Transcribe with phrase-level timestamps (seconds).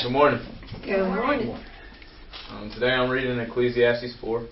[0.00, 0.46] Good morning.
[0.84, 1.58] Good morning.
[2.50, 4.46] Um, today I'm reading Ecclesiastes 4.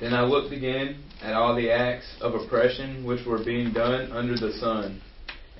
[0.00, 4.34] Then I looked again at all the acts of oppression which were being done under
[4.34, 5.00] the sun.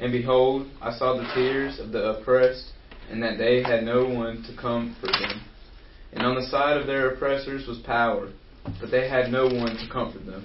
[0.01, 2.73] And behold, I saw the tears of the oppressed,
[3.09, 5.41] and that they had no one to comfort them.
[6.15, 8.33] And on the side of their oppressors was power,
[8.81, 10.45] but they had no one to comfort them.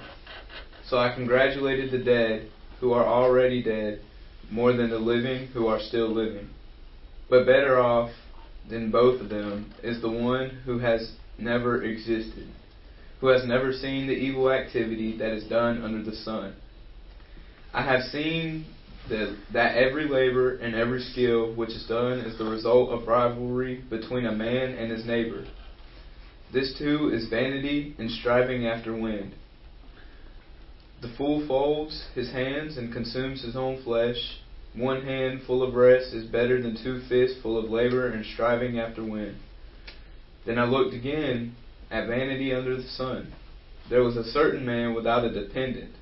[0.88, 4.02] So I congratulated the dead who are already dead
[4.50, 6.50] more than the living who are still living.
[7.30, 8.12] But better off
[8.70, 12.48] than both of them is the one who has never existed,
[13.20, 16.56] who has never seen the evil activity that is done under the sun.
[17.74, 18.66] I have seen
[19.10, 23.84] that, that every labor and every skill which is done is the result of rivalry
[23.90, 25.46] between a man and his neighbor.
[26.54, 29.36] This too is vanity and striving after wind.
[31.00, 34.40] The fool folds his hands and consumes his own flesh.
[34.74, 38.80] One hand full of rest is better than two fists full of labor and striving
[38.80, 39.36] after wind.
[40.46, 41.56] Then I looked again
[41.92, 43.34] at vanity under the sun.
[43.90, 45.94] There was a certain man without a dependent,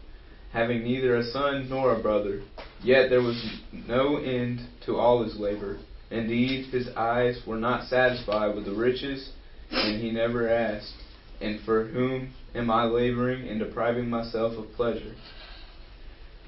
[0.52, 2.42] having neither a son nor a brother.
[2.82, 5.78] Yet there was no end to all his labor.
[6.10, 9.32] Indeed, his eyes were not satisfied with the riches,
[9.72, 10.94] and he never asked,
[11.42, 15.14] And for whom am I laboring and depriving myself of pleasure?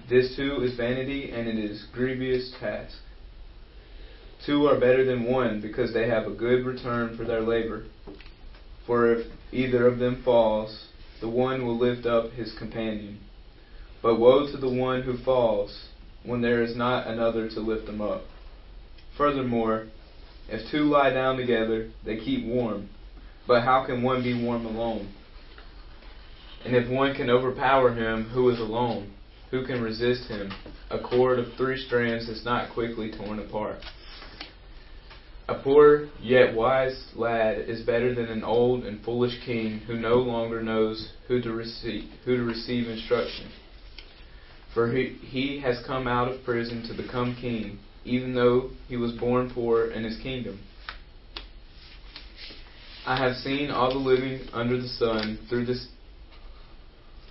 [0.09, 2.97] This too is vanity, and it is grievous task.
[4.45, 7.85] Two are better than one, because they have a good return for their labor.
[8.85, 10.87] For if either of them falls,
[11.19, 13.19] the one will lift up his companion.
[14.01, 15.89] But woe to the one who falls,
[16.23, 18.21] when there is not another to lift him up.
[19.17, 19.87] Furthermore,
[20.47, 22.89] if two lie down together, they keep warm.
[23.47, 25.13] But how can one be warm alone?
[26.65, 29.13] And if one can overpower him who is alone,
[29.51, 30.51] who can resist him?
[30.89, 33.79] A cord of three strands is not quickly torn apart.
[35.49, 40.15] A poor yet wise lad is better than an old and foolish king who no
[40.15, 43.49] longer knows who to receive, who to receive instruction.
[44.73, 49.13] For he, he has come out of prison to become king, even though he was
[49.13, 50.59] born poor in his kingdom.
[53.05, 55.87] I have seen all the living under the sun through this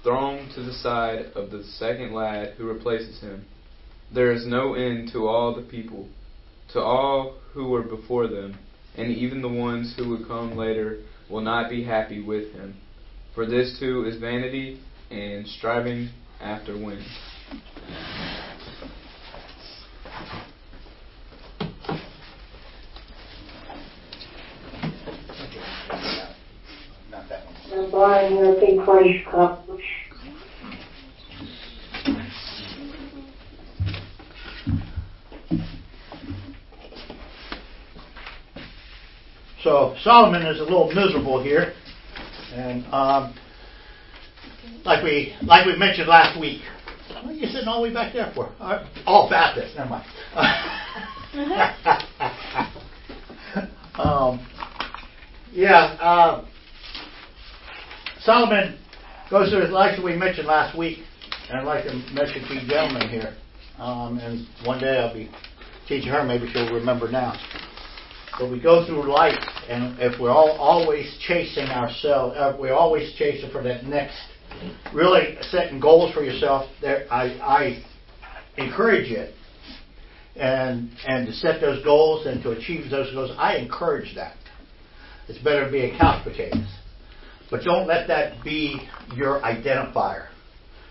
[0.06, 3.44] thrown to the side of the second lad who replaces him.
[4.14, 6.08] There is no end to all the people,
[6.75, 8.56] to all who were before them,
[8.97, 12.76] and even the ones who would come later will not be happy with him.
[13.35, 14.81] For this too is vanity
[15.11, 16.11] and striving
[16.41, 17.05] after wind.
[27.75, 29.65] I'm buying your big price cup.
[39.66, 41.74] So Solomon is a little miserable here,
[42.54, 43.34] and um,
[44.84, 46.62] like we like we mentioned last week.
[47.08, 48.52] What are you sitting all the way back there for?
[49.06, 49.74] All, Baptist.
[49.74, 50.06] Never mind.
[53.98, 54.46] um,
[55.50, 56.46] yeah, uh,
[58.20, 58.78] Solomon
[59.30, 60.98] goes through his life that we mentioned last week,
[61.48, 63.36] and I'd like to mention you gentlemen here.
[63.80, 65.28] Um, and one day I'll be
[65.88, 66.22] teaching her.
[66.22, 67.34] Maybe she'll remember now.
[68.38, 73.15] But we go through life, and if we're all always chasing ourselves, uh, we're always
[73.15, 74.19] chasing for that next,
[74.93, 76.69] really setting goals for yourself.
[76.83, 77.85] There, I, I
[78.59, 79.35] encourage it,
[80.35, 83.31] and and to set those goals and to achieve those goals.
[83.38, 84.37] I encourage that.
[85.29, 86.69] It's better to be a couch potatoes,
[87.50, 90.29] but don't let that be your identifier,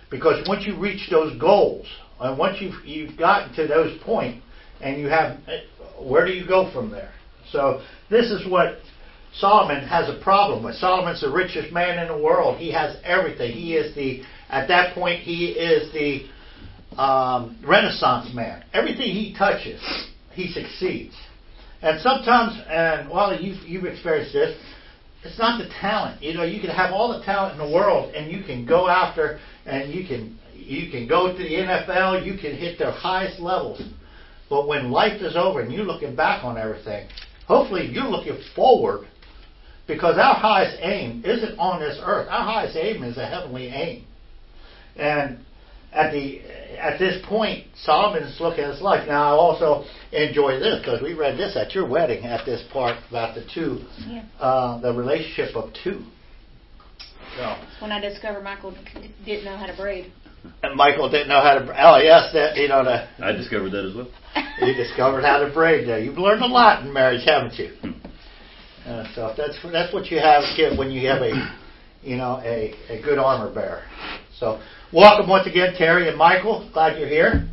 [0.09, 1.85] because once you reach those goals,
[2.19, 4.41] and once you've you've gotten to those point,
[4.81, 5.37] and you have,
[6.01, 7.11] where do you go from there?
[7.55, 8.79] So this is what
[9.33, 10.75] Solomon has a problem with.
[10.75, 12.57] Solomon's the richest man in the world.
[12.57, 13.53] He has everything.
[13.53, 18.63] He is the at that point he is the um, Renaissance man.
[18.73, 19.81] Everything he touches,
[20.33, 21.15] he succeeds.
[21.81, 24.57] And sometimes, and well, you've you've experienced this.
[25.23, 26.21] It's not the talent.
[26.21, 28.87] You know, you can have all the talent in the world, and you can go
[28.89, 32.25] after, and you can you can go to the NFL.
[32.25, 33.81] You can hit their highest levels.
[34.49, 37.07] But when life is over and you're looking back on everything,
[37.47, 39.07] hopefully you're looking forward
[39.87, 42.27] because our highest aim isn't on this earth.
[42.29, 44.05] Our highest aim is a heavenly aim.
[44.95, 45.39] And
[45.91, 46.41] at the
[46.77, 49.07] at this point, Solomon's looking at his life.
[49.07, 52.97] Now, I also enjoy this because we read this at your wedding at this part
[53.09, 54.23] about the two, Yeah.
[54.39, 56.03] uh, the relationship of two.
[57.37, 58.73] So, When I discovered Michael
[59.25, 60.11] didn't know how to braid.
[60.63, 61.61] And Michael didn't know how to.
[61.61, 63.07] Oh yes, that you know the.
[63.23, 64.07] I discovered that as well.
[64.61, 65.99] You discovered how to braid there.
[65.99, 67.73] You've learned a lot in marriage, haven't you?
[68.85, 71.57] Uh, so that's that's what you have get when you have a,
[72.03, 73.83] you know, a, a good armor bearer.
[74.39, 74.61] So
[74.93, 76.69] welcome once again, Terry and Michael.
[76.73, 77.49] Glad you're here.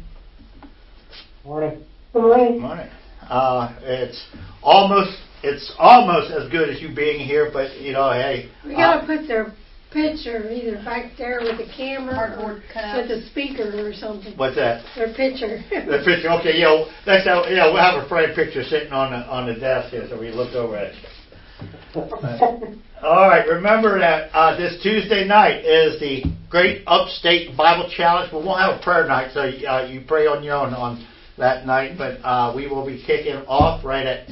[1.44, 1.82] Morning.
[2.12, 2.60] Good morning.
[2.60, 2.90] Morning.
[3.22, 4.26] Uh, it's
[4.62, 8.78] almost it's almost as good as you being here, but you know, hey, We uh,
[8.78, 9.54] gotta put their
[9.92, 12.96] picture either back there with the camera or Cardboard cutouts.
[12.96, 14.36] with the speaker or something.
[14.36, 14.84] what's that?
[14.96, 15.62] Their picture.
[15.70, 16.30] The picture.
[16.40, 19.46] Okay, yeah, know, next time, you we'll have a framed picture sitting on the on
[19.46, 22.78] the desk here, so we look over at it.
[23.02, 28.32] All right, remember that uh, this Tuesday night is the Great Upstate Bible Challenge.
[28.32, 31.06] We won't have a prayer night, so uh, you pray on your own on
[31.38, 31.98] that night.
[31.98, 34.28] But uh, we will be kicking off right at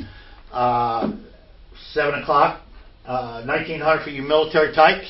[0.52, 1.12] uh,
[1.92, 2.62] seven o'clock,
[3.06, 5.06] uh, nineteen hundred for you military types,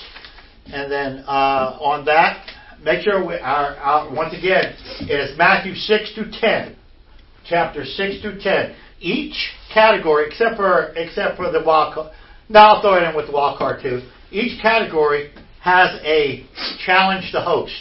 [0.67, 2.47] and then uh, on that,
[2.83, 4.75] make sure we are uh, once again.
[5.01, 6.77] It is Matthew six to ten,
[7.49, 8.75] chapter six to ten.
[9.01, 9.35] Each
[9.73, 12.13] category, except for except for the wild card.
[12.49, 14.03] Now I'll throw it in with the wild card too.
[14.31, 16.47] Each category has a
[16.85, 17.75] challenge to host.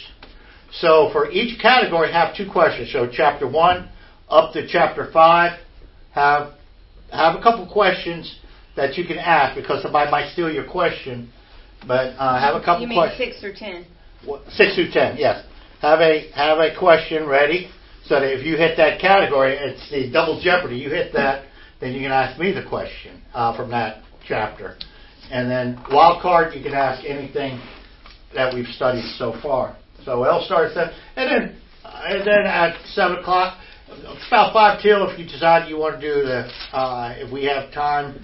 [0.72, 2.92] So for each category, have two questions.
[2.92, 3.88] So chapter one
[4.28, 5.58] up to chapter five,
[6.12, 6.54] have
[7.12, 8.38] have a couple questions
[8.76, 11.30] that you can ask because somebody might steal your question.
[11.86, 13.36] But uh, have a couple You mean questions.
[13.40, 13.86] six or ten?
[14.24, 15.44] What- Six through ten, yes.
[15.80, 17.70] Have a have a question ready
[18.04, 20.76] so that if you hit that category, it's the double jeopardy.
[20.76, 21.44] You hit that,
[21.80, 24.76] then you can ask me the question uh, from that chapter,
[25.30, 27.58] and then wild card you can ask anything
[28.34, 29.76] that we've studied so far.
[30.04, 33.56] So I'll start at and then and then at seven o'clock,
[34.28, 37.72] about five till if you decide you want to do the uh, if we have
[37.72, 38.22] time,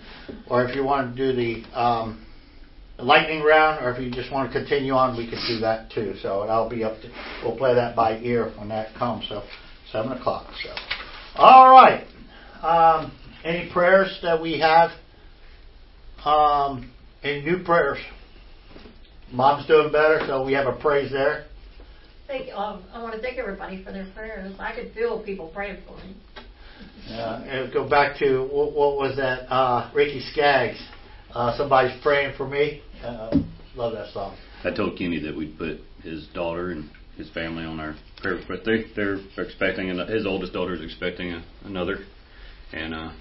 [0.51, 2.26] or if you want to do the um,
[2.99, 6.15] lightning round, or if you just want to continue on, we can do that too.
[6.23, 7.11] So I'll be up to,
[7.45, 9.27] we'll play that by ear when that comes.
[9.29, 9.43] So
[9.93, 10.47] seven o'clock.
[10.63, 10.71] So,
[11.37, 12.07] all right.
[12.63, 13.13] Um,
[13.45, 14.91] any prayers that we have?
[16.25, 16.91] Um,
[17.23, 17.99] any new prayers?
[19.33, 21.47] Mom's doing better, so we have a praise there.
[22.27, 24.53] Thank, um, I want to thank everybody for their prayers.
[24.59, 26.17] I could feel people praying for me.
[27.09, 29.53] Uh, and go back to what, what was that?
[29.53, 30.79] Uh, Ricky Skaggs.
[31.37, 32.81] Uh, somebody's praying for me.
[33.05, 33.31] Uh,
[33.75, 34.35] love that song.
[34.65, 36.89] I told Kenny that we'd put his daughter and
[37.19, 41.33] his family on our prayer, but they they're expecting an, his oldest daughter is expecting
[41.33, 41.99] a, another,
[42.73, 43.13] and uh,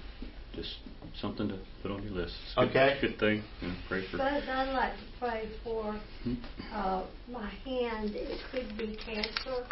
[0.54, 0.76] just
[1.20, 2.32] something to put on your list.
[2.46, 2.98] It's a good, Okay.
[3.02, 3.42] good thing.
[3.60, 4.16] You know, pray for.
[4.16, 6.34] But I'd like to pray for Hmm?
[6.72, 8.12] uh, my hand.
[8.14, 9.66] It could be cancer,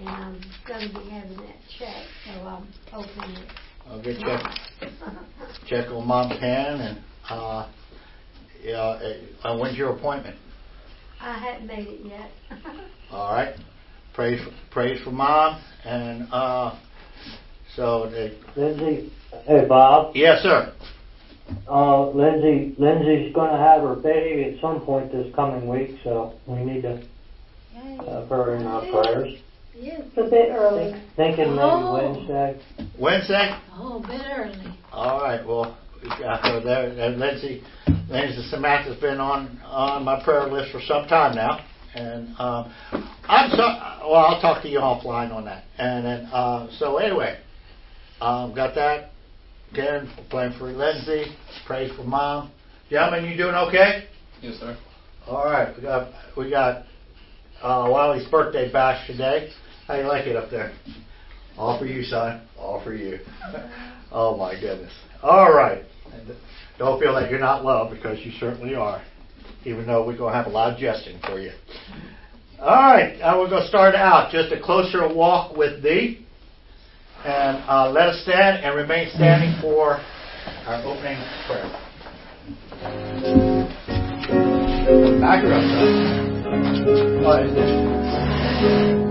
[0.00, 3.52] and I'm going to be having that checked, so I'm hoping it's
[3.86, 4.42] I'll get check
[5.66, 6.98] check on mom's hand and
[7.30, 7.75] uh, yeah.
[8.64, 10.36] Uh, when's your appointment?
[11.20, 12.30] I haven't made it yet.
[13.10, 13.54] All right.
[14.14, 16.78] Praise praise for mom and uh,
[17.74, 19.12] so they, Lindsay,
[19.44, 20.72] hey Bob, yes sir.
[21.70, 26.64] uh, Lindsay, Lindsay's gonna have her baby at some point this coming week, so we
[26.64, 27.02] need to
[27.74, 29.34] have her in our prayers.
[29.74, 30.00] Yes.
[30.06, 30.94] It's a bit early.
[31.16, 31.92] Thinking maybe Oh.
[31.92, 32.58] Wednesday.
[32.98, 33.58] Wednesday.
[33.74, 34.78] Oh, a bit early.
[34.90, 35.46] All right.
[35.46, 35.76] Well,
[36.64, 36.88] there.
[36.98, 37.62] And Lindsay,
[38.08, 42.72] Lindsay Samantha's been on on my prayer list for some time now, and um,
[43.28, 43.62] I'm so.
[44.08, 45.64] Well, I'll talk to you offline on that.
[45.78, 47.38] And then, uh, so anyway,
[48.20, 49.10] um, got that.
[49.72, 51.36] Again, praying for Lindsay.
[51.66, 52.52] Pray for mom.
[52.88, 54.04] Gentlemen, you doing okay?
[54.40, 54.78] Yes, sir.
[55.26, 55.74] All right.
[55.76, 56.84] We got we got
[57.62, 59.50] uh, Wiley's birthday bash today.
[59.88, 60.72] How you like it up there?
[61.58, 62.46] All for you, son.
[62.58, 63.18] All for you.
[64.12, 64.92] oh my goodness.
[65.26, 65.82] All right.
[66.78, 69.02] Don't feel like you're not loved because you certainly are.
[69.64, 71.50] Even though we're going to have a lot of jesting for you.
[72.60, 73.18] All right.
[73.18, 76.24] Now we're going to start out just a closer walk with thee.
[77.24, 79.98] And uh, let us stand and remain standing for
[80.66, 81.18] our opening
[81.48, 81.72] prayer.
[85.20, 85.44] Back
[88.94, 89.05] up,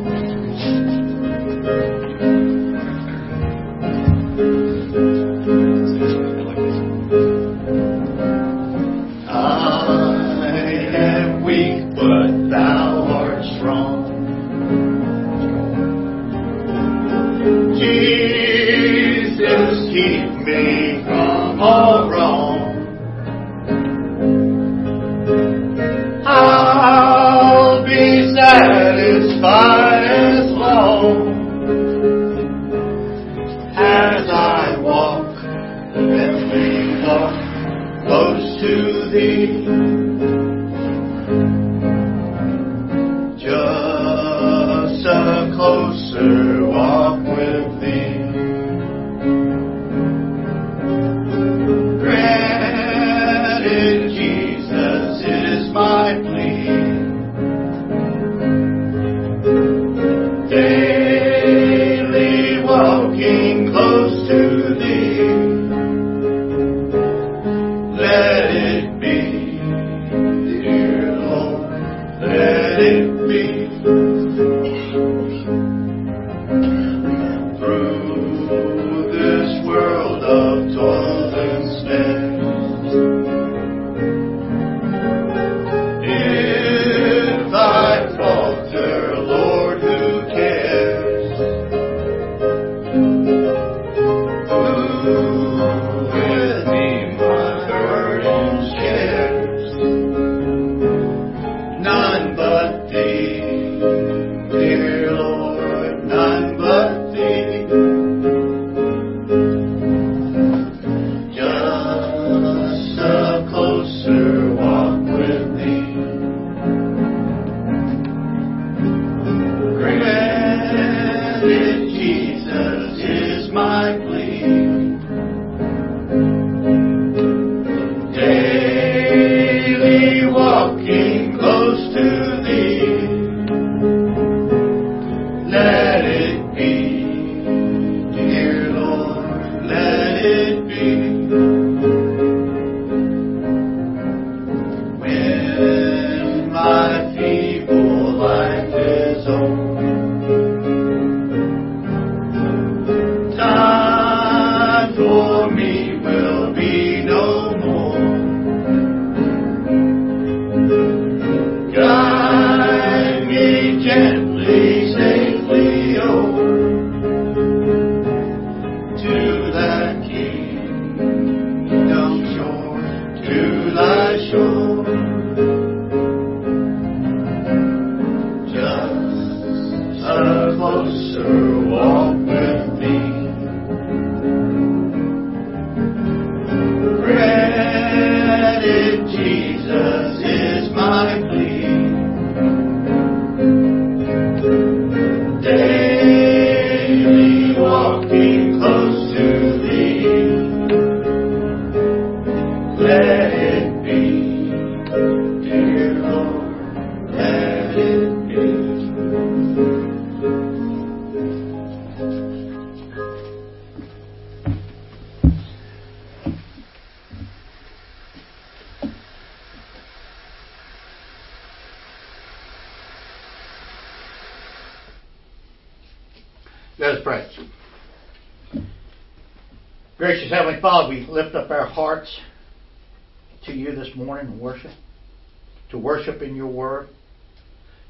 [236.36, 236.90] your word.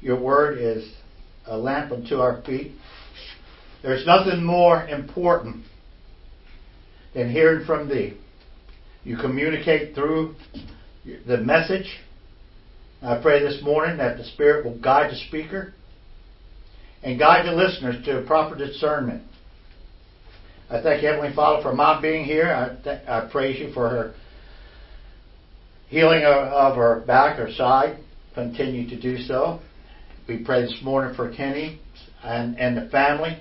[0.00, 0.88] Your word is
[1.46, 2.72] a lamp unto our feet.
[3.82, 5.64] There's nothing more important
[7.14, 8.18] than hearing from thee.
[9.04, 10.34] You communicate through
[11.26, 11.86] the message.
[13.02, 15.72] I pray this morning that the Spirit will guide the speaker
[17.02, 19.22] and guide the listeners to proper discernment.
[20.68, 22.52] I thank Heavenly Father, for Mom being here.
[22.52, 24.14] I, th- I praise you for her
[25.88, 28.00] healing of, of her back, her side.
[28.36, 29.60] Continue to do so.
[30.28, 31.80] We pray this morning for Kenny
[32.22, 33.38] and, and the family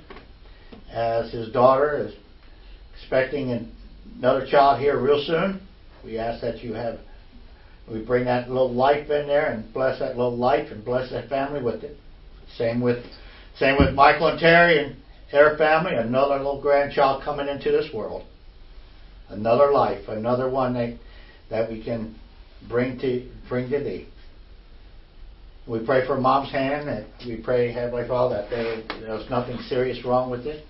[0.89, 2.15] as his daughter is
[2.97, 3.69] expecting
[4.17, 5.59] another child here real soon.
[6.05, 6.99] We ask that you have,
[7.91, 11.27] we bring that little life in there and bless that little life and bless that
[11.27, 11.97] family with it.
[12.57, 13.03] Same with
[13.59, 14.95] same with Michael and Terry and
[15.29, 18.23] their family, another little grandchild coming into this world.
[19.27, 20.97] Another life, another one that,
[21.49, 22.17] that we can
[22.69, 24.07] bring to bring to thee.
[25.67, 30.05] We pray for mom's hand that we pray, Heavenly Father, that there, there's nothing serious
[30.05, 30.63] wrong with it.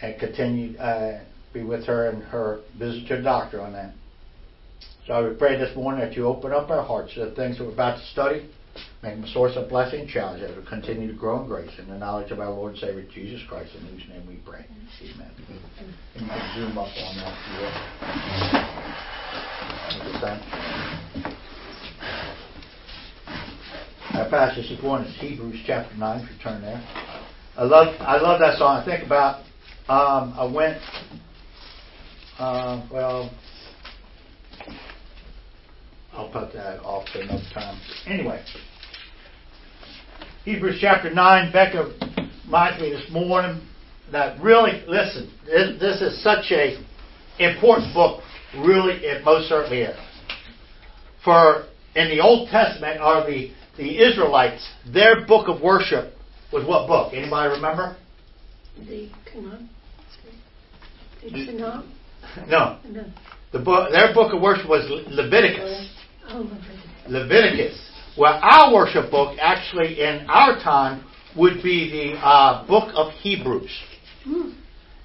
[0.00, 1.20] And continue uh,
[1.52, 3.92] be with her and her visit to the doctor on that.
[5.06, 7.58] So I would pray this morning that you open up our hearts to the things
[7.58, 8.48] that we're about to study.
[9.02, 11.70] Make them a source of blessing and challenge as we continue to grow in grace
[11.78, 14.66] and the knowledge of our Lord and Savior Jesus Christ, in whose name we pray.
[15.02, 15.30] Amen.
[16.18, 17.72] And you can zoom up on that if you will.
[20.20, 20.42] Thank
[21.24, 21.36] you.
[24.16, 26.82] Our passage this morning is Hebrews chapter 9, if you turn there.
[27.54, 28.78] I love I love that song.
[28.78, 29.40] I think about
[29.90, 30.78] um, I went
[32.38, 33.30] uh, well
[36.14, 37.78] I'll put that off for another time.
[38.06, 38.42] Anyway,
[40.46, 41.92] Hebrews chapter 9, Becca
[42.46, 43.60] reminds me this morning
[44.12, 46.82] that really, listen, this, is such a
[47.38, 48.22] important book.
[48.56, 49.98] Really, it most certainly is.
[51.22, 56.14] For in the Old Testament are the, the Israelites, their book of worship
[56.52, 57.12] was what book?
[57.12, 57.96] Anybody remember?
[58.78, 59.68] The Canon.
[61.56, 61.84] No.
[62.46, 63.04] No.
[63.52, 65.90] The book, their book of worship was Leviticus.
[66.28, 67.08] Oh, Leviticus.
[67.08, 67.90] Leviticus.
[68.18, 71.04] Well, our worship book, actually, in our time,
[71.36, 73.70] would be the uh, book of Hebrews.
[74.24, 74.50] Hmm.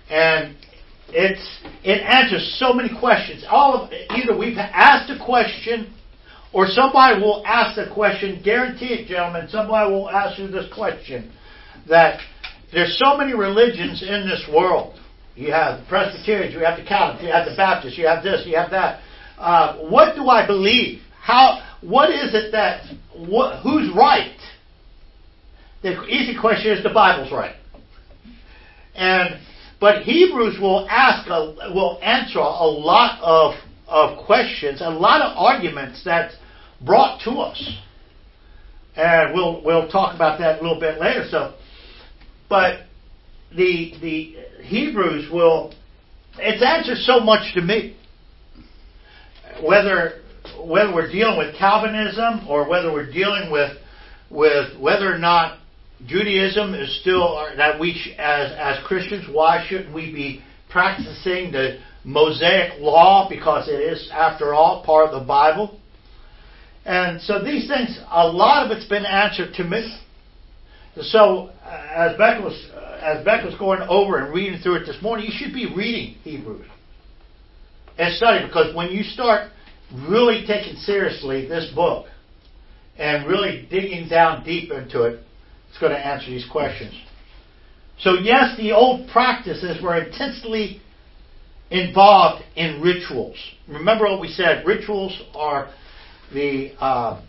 [0.09, 0.55] And
[1.09, 3.45] it's it answers so many questions.
[3.49, 5.93] All of either we've asked a question,
[6.53, 8.41] or somebody will ask the question.
[8.43, 9.47] Guarantee it, gentlemen.
[9.49, 11.31] Somebody will ask you this question.
[11.87, 12.19] That
[12.73, 14.99] there's so many religions in this world.
[15.35, 18.45] You have the Presbyterians, you have the Catholics, you have the Baptists, you have this,
[18.45, 19.01] you have that.
[19.37, 21.01] Uh, what do I believe?
[21.21, 21.65] How?
[21.81, 22.83] What is it that?
[23.15, 24.37] Who's right?
[25.83, 27.55] The easy question is the Bible's right.
[28.93, 29.39] And
[29.79, 33.55] but Hebrews will ask a, will answer a lot of
[33.87, 36.35] of questions, a lot of arguments that's
[36.85, 37.77] brought to us.
[38.95, 41.25] And we'll we'll talk about that a little bit later.
[41.29, 41.53] So
[42.49, 42.81] but
[43.55, 45.73] the the Hebrews will
[46.37, 47.95] it's answered so much to me.
[49.63, 50.21] Whether
[50.59, 53.77] whether we're dealing with Calvinism or whether we're dealing with
[54.29, 55.59] with whether or not
[56.05, 62.79] Judaism is still that we as as Christians why shouldn't we be practicing the Mosaic
[62.79, 65.79] law because it is after all part of the Bible.
[66.85, 69.99] And so these things a lot of it's been answered to me.
[71.01, 74.85] So uh, as Beck was uh, as Beck was going over and reading through it
[74.85, 76.67] this morning, you should be reading Hebrews
[77.97, 79.51] and study because when you start
[80.07, 82.07] really taking seriously this book
[82.97, 85.19] and really digging down deep into it,
[85.69, 86.93] it's going to answer these questions.
[87.99, 90.81] So, yes, the old practices were intensely
[91.69, 93.37] involved in rituals.
[93.67, 95.71] Remember what we said rituals are
[96.33, 97.21] the uh,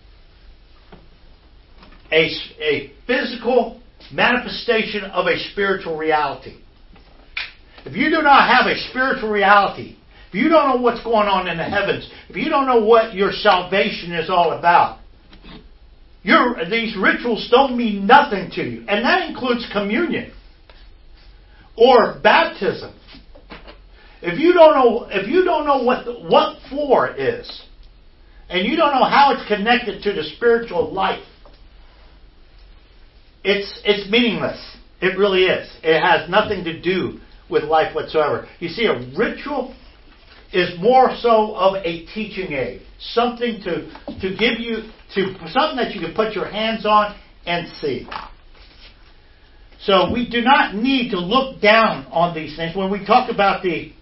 [2.13, 3.81] a, a physical
[4.13, 6.59] manifestation of a spiritual reality.
[7.85, 9.97] If you do not have a spiritual reality,
[10.29, 13.15] if you don't know what's going on in the heavens, if you don't know what
[13.15, 15.01] your salvation is all about,
[16.23, 18.85] your, these rituals don't mean nothing to you.
[18.89, 20.33] And that includes communion
[21.77, 22.95] or baptism.
[24.23, 27.63] If you don't know, if you don't know what the, what for is,
[28.53, 31.25] and you don't know how it's connected to the spiritual life,
[33.43, 34.61] it's it's meaningless.
[35.01, 35.69] It really is.
[35.83, 38.47] It has nothing to do with life whatsoever.
[38.61, 39.75] You see, a ritual
[40.53, 45.95] is more so of a teaching aid, something to to give you to something that
[45.95, 48.07] you can put your hands on and see.
[49.81, 53.63] So we do not need to look down on these things when we talk about
[53.63, 53.93] the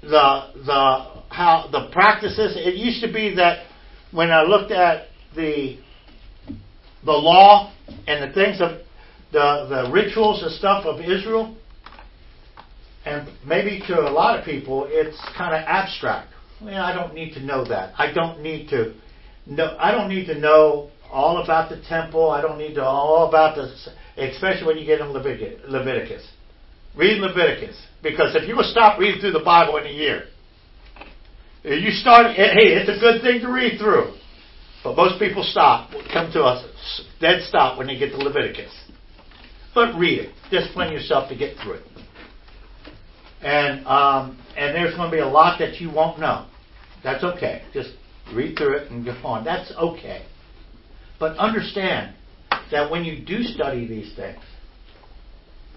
[0.00, 2.54] the the how the practices.
[2.56, 3.66] It used to be that
[4.12, 5.78] when I looked at the
[7.04, 7.72] the law
[8.06, 8.78] and the things of
[9.32, 11.56] the the rituals and stuff of Israel,
[13.04, 16.28] and maybe to a lot of people it's kind of abstract.
[16.62, 17.94] Well, I don't need to know that.
[17.98, 18.94] I don't need to
[19.46, 19.76] know.
[19.78, 22.30] I don't need to know all about the temple.
[22.30, 23.64] I don't need to know all about the,
[24.16, 26.24] especially when you get in Leviticus.
[26.96, 30.28] Read Leviticus because if you will stop reading through the Bible in a year,
[31.64, 32.34] you start.
[32.36, 34.14] Hey, it's a good thing to read through.
[34.82, 38.70] But most people stop, come to us, dead stop when they get to Leviticus.
[39.74, 40.34] But read it.
[40.50, 41.86] Discipline yourself to get through it.
[43.40, 46.46] And um, and there's going to be a lot that you won't know.
[47.02, 47.62] That's okay.
[47.72, 47.90] Just
[48.34, 49.44] read through it and go on.
[49.44, 50.26] That's okay.
[51.18, 52.14] But understand
[52.70, 54.42] that when you do study these things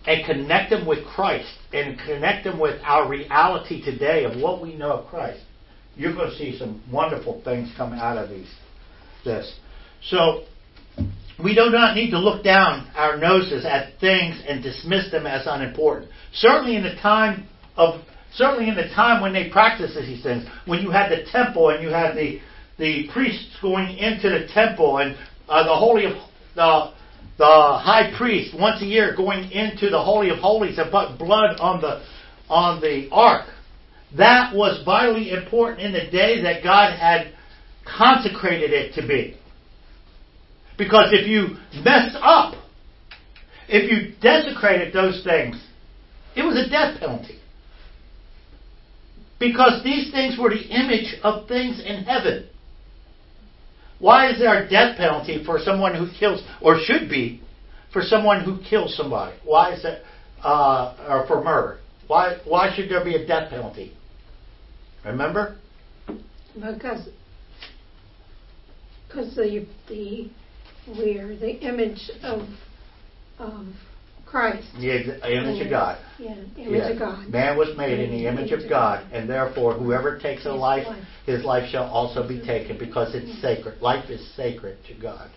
[0.05, 4.75] and connect them with Christ and connect them with our reality today of what we
[4.75, 5.41] know of Christ,
[5.97, 8.49] you're going to see some wonderful things come out of these
[9.25, 9.53] this.
[10.03, 10.43] So
[11.43, 15.45] we do not need to look down our noses at things and dismiss them as
[15.45, 16.11] unimportant.
[16.33, 18.01] Certainly in the time of
[18.33, 21.83] certainly in the time when they practiced these things, when you had the temple and
[21.83, 22.39] you had the
[22.77, 25.17] the priests going into the temple and
[25.49, 26.13] uh, the holy of
[26.55, 26.93] the
[27.37, 31.59] the high priest once a year going into the holy of holies and put blood
[31.59, 32.03] on the
[32.49, 33.47] on the ark.
[34.15, 37.33] That was vitally important in the day that God had
[37.85, 39.37] consecrated it to be.
[40.77, 42.55] Because if you messed up,
[43.67, 45.61] if you desecrated those things,
[46.35, 47.39] it was a death penalty.
[49.39, 52.47] Because these things were the image of things in heaven.
[53.99, 57.41] Why is there a death penalty for someone who kills, or should be,
[57.91, 59.35] for someone who kills somebody?
[59.43, 60.01] Why is that,
[60.43, 61.79] uh, or for murder?
[62.07, 63.96] Why, why should there be a death penalty?
[65.07, 65.55] Remember?
[66.53, 67.07] Because,
[69.07, 70.29] because the, the,
[70.87, 72.47] we're the image of,
[73.39, 73.67] of
[74.25, 74.67] Christ.
[74.79, 75.97] The image of God.
[76.19, 76.89] Yeah, image Yeah.
[76.89, 77.29] of God.
[77.29, 81.03] Man was made in the image of God, and therefore whoever takes a life, life.
[81.25, 83.81] his life shall also be taken because it's sacred.
[83.81, 85.29] Life is sacred to God.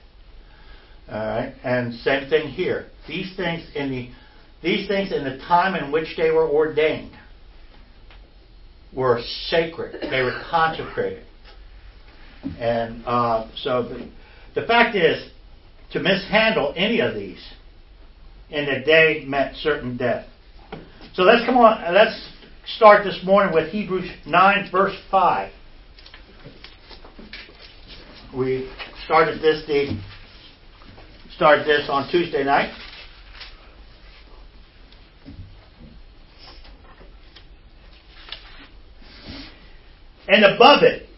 [1.09, 2.87] All right, and same thing here.
[3.07, 4.11] These things in the
[4.63, 7.13] these things in the time in which they were ordained
[8.93, 10.01] were sacred.
[10.11, 11.25] They were consecrated,
[12.59, 14.11] and uh, so the,
[14.61, 15.31] the fact is
[15.93, 17.45] to mishandle any of these
[18.51, 20.27] in the day meant certain death.
[21.15, 21.95] So let's come on.
[21.95, 22.33] Let's
[22.77, 25.53] start this morning with Hebrews nine verse five.
[28.37, 28.71] We
[29.05, 30.01] started this the
[31.35, 32.73] started this on Tuesday night.
[40.31, 41.09] And above it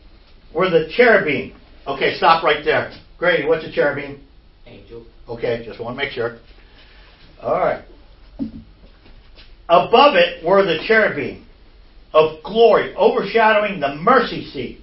[0.55, 1.55] were the cherubim.
[1.87, 2.91] Okay, stop right there.
[3.19, 4.27] Grady, what's a cherubim?
[4.67, 5.05] Angel.
[5.29, 6.39] Okay, just want to make sure.
[7.43, 7.85] All right.
[9.69, 11.47] Above it were the cherubim
[12.15, 14.81] of glory, overshadowing the mercy seat.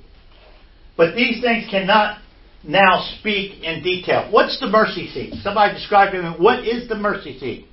[0.95, 2.19] But these things cannot
[2.63, 4.27] now speak in detail.
[4.31, 5.33] What's the mercy seat?
[5.41, 7.65] Somebody describe to me what is the mercy seat?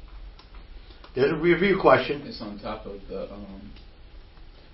[1.14, 2.22] There's a review question.
[2.26, 3.72] It's on top of the um,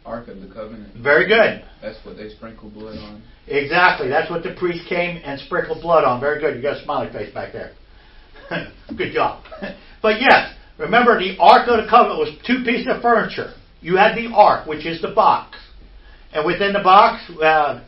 [0.05, 0.95] Ark of the Covenant.
[1.03, 1.65] Very good.
[1.81, 3.23] That's what they sprinkle blood on.
[3.47, 4.09] Exactly.
[4.09, 6.21] That's what the priest came and sprinkled blood on.
[6.21, 6.57] Very good.
[6.57, 7.73] You got a smiley face back there.
[8.97, 9.45] good job.
[10.03, 13.55] but yes, remember the Ark of the Covenant was two pieces of furniture.
[13.81, 15.57] You had the Ark, which is the box.
[16.33, 17.85] And within the box, uh,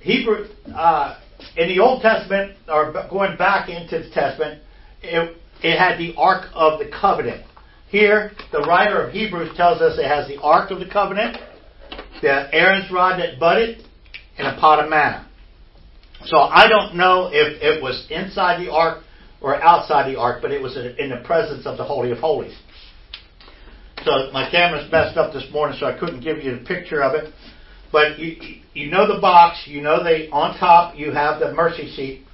[0.00, 1.18] Hebrew, uh,
[1.56, 4.62] in the Old Testament, or going back into the Testament,
[5.02, 7.44] it, it had the Ark of the Covenant.
[7.88, 11.38] Here, the writer of Hebrews tells us it has the Ark of the Covenant,
[12.22, 13.84] the Aaron's rod that budded,
[14.38, 15.28] and a pot of manna.
[16.26, 19.04] So I don't know if it was inside the ark
[19.40, 22.56] or outside the ark, but it was in the presence of the Holy of Holies.
[24.04, 27.14] So my camera's messed up this morning, so I couldn't give you a picture of
[27.14, 27.32] it.
[27.92, 28.36] But you
[28.72, 32.24] you know the box, you know they on top you have the mercy seat,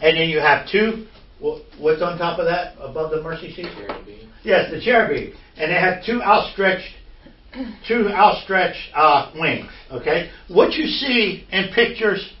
[0.00, 1.06] and then you have two.
[1.40, 3.66] What's on top of that above the mercy seat?
[3.74, 4.30] Cherubim.
[4.44, 6.94] Yes, the cherubim, and they have two outstretched,
[7.88, 9.70] two outstretched uh, wings.
[9.90, 12.32] Okay, what you see in pictures,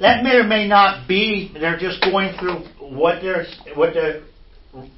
[0.00, 1.50] that may or may not be.
[1.52, 4.24] They're just going through what they're what the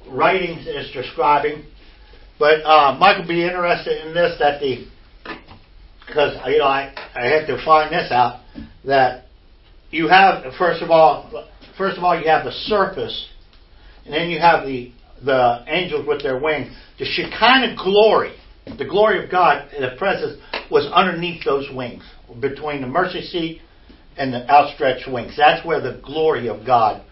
[0.09, 1.65] writings is describing.
[2.39, 4.87] But uh, will be interested in this that the
[6.05, 8.41] because you know I I had to find this out
[8.85, 9.25] that
[9.91, 11.47] you have first of all
[11.77, 13.27] first of all you have the surface
[14.05, 14.91] and then you have the
[15.23, 16.75] the angels with their wings.
[16.97, 18.35] The Shekinah glory,
[18.77, 22.03] the glory of God, the presence was underneath those wings,
[22.39, 23.61] between the mercy seat
[24.17, 25.33] and the outstretched wings.
[25.37, 27.03] That's where the glory of God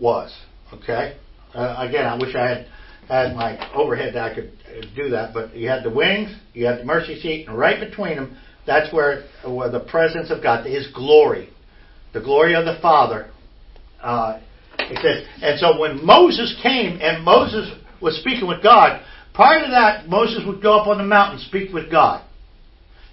[0.00, 0.36] was.
[0.72, 1.16] Okay.
[1.54, 2.66] Uh, again, I wish I had
[3.08, 6.66] had my overhead that I could uh, do that, but you had the wings, you
[6.66, 10.66] had the mercy seat, and right between them, that's where where the presence of God,
[10.66, 11.48] His glory,
[12.12, 13.30] the glory of the Father.
[14.02, 14.40] Uh,
[14.78, 19.02] it says, and so when Moses came and Moses was speaking with God,
[19.38, 22.24] prior to that, Moses would go up on the mountain and speak with God.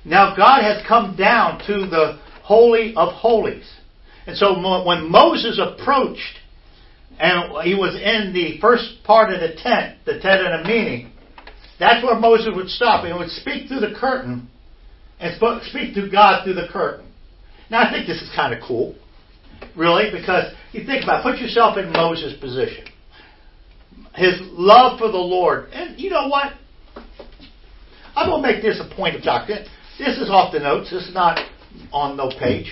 [0.04, 3.72] Now God has come down to the Holy of Holies.
[4.26, 6.40] And so when Moses approached,
[7.20, 11.12] and he was in the first part of the tent, the tent of the meeting,
[11.78, 14.50] that's where Moses would stop and would speak through the curtain
[15.20, 15.36] and
[15.70, 17.06] speak to God through the curtain.
[17.70, 18.96] Now I think this is kind of cool
[19.76, 22.86] really, because you think about it, put yourself in Moses' position.
[24.16, 25.70] His love for the Lord.
[25.72, 26.54] And you know what?
[28.16, 29.66] I'm going to make this a point of doctrine.
[29.98, 30.90] This is off the notes.
[30.92, 31.40] This is not
[31.92, 32.72] on no page.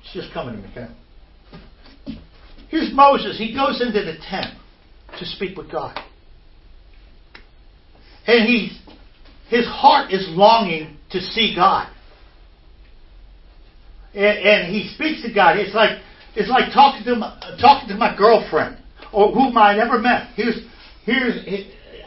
[0.00, 2.18] It's just coming to me, okay?
[2.68, 3.38] Here's Moses.
[3.38, 4.54] He goes into the tent
[5.18, 5.98] to speak with God.
[8.26, 8.78] And he's,
[9.48, 11.88] his heart is longing to see God
[14.16, 15.58] and, and he speaks to God.
[15.58, 15.98] It's like
[16.36, 18.76] it's like talking to my, talking to my girlfriend
[19.12, 20.28] or whom I never met.
[20.36, 20.60] Here's
[21.04, 21.40] here's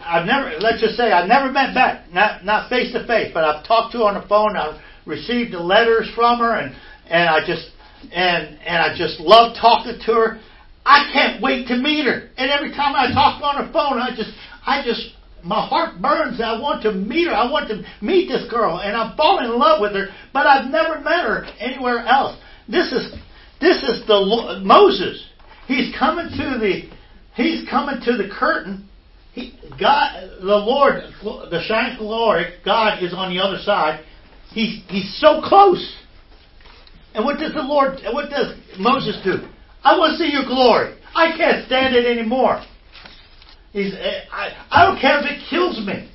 [0.06, 3.44] I've never let's just say I've never met back, not not face to face, but
[3.44, 4.56] I've talked to her on the phone.
[4.56, 6.76] I've received the letters from her, and
[7.10, 7.70] and I just
[8.14, 10.40] and and I just love talking to her.
[10.86, 12.30] I can't wait to meet her.
[12.38, 14.32] And every time I talk on the phone, I just
[14.66, 15.14] I just
[15.44, 16.40] my heart burns.
[16.40, 17.34] I want to meet her.
[17.34, 20.08] I want to meet this girl, and I'm falling in love with her.
[20.34, 22.38] But I've never met her anywhere else.
[22.68, 23.14] This is
[23.62, 25.26] this is the Moses.
[25.68, 26.90] He's coming to the
[27.36, 28.90] He's coming to the curtain.
[29.34, 34.04] He, God, the Lord, the shining glory, God is on the other side.
[34.52, 35.96] He's He's so close.
[37.14, 38.00] And what does the Lord?
[38.12, 39.48] What does Moses do?
[39.84, 40.96] I want to see your glory.
[41.16, 42.64] I can't stand it anymore.
[43.72, 46.10] He's, eh, I, I don't care if it kills me.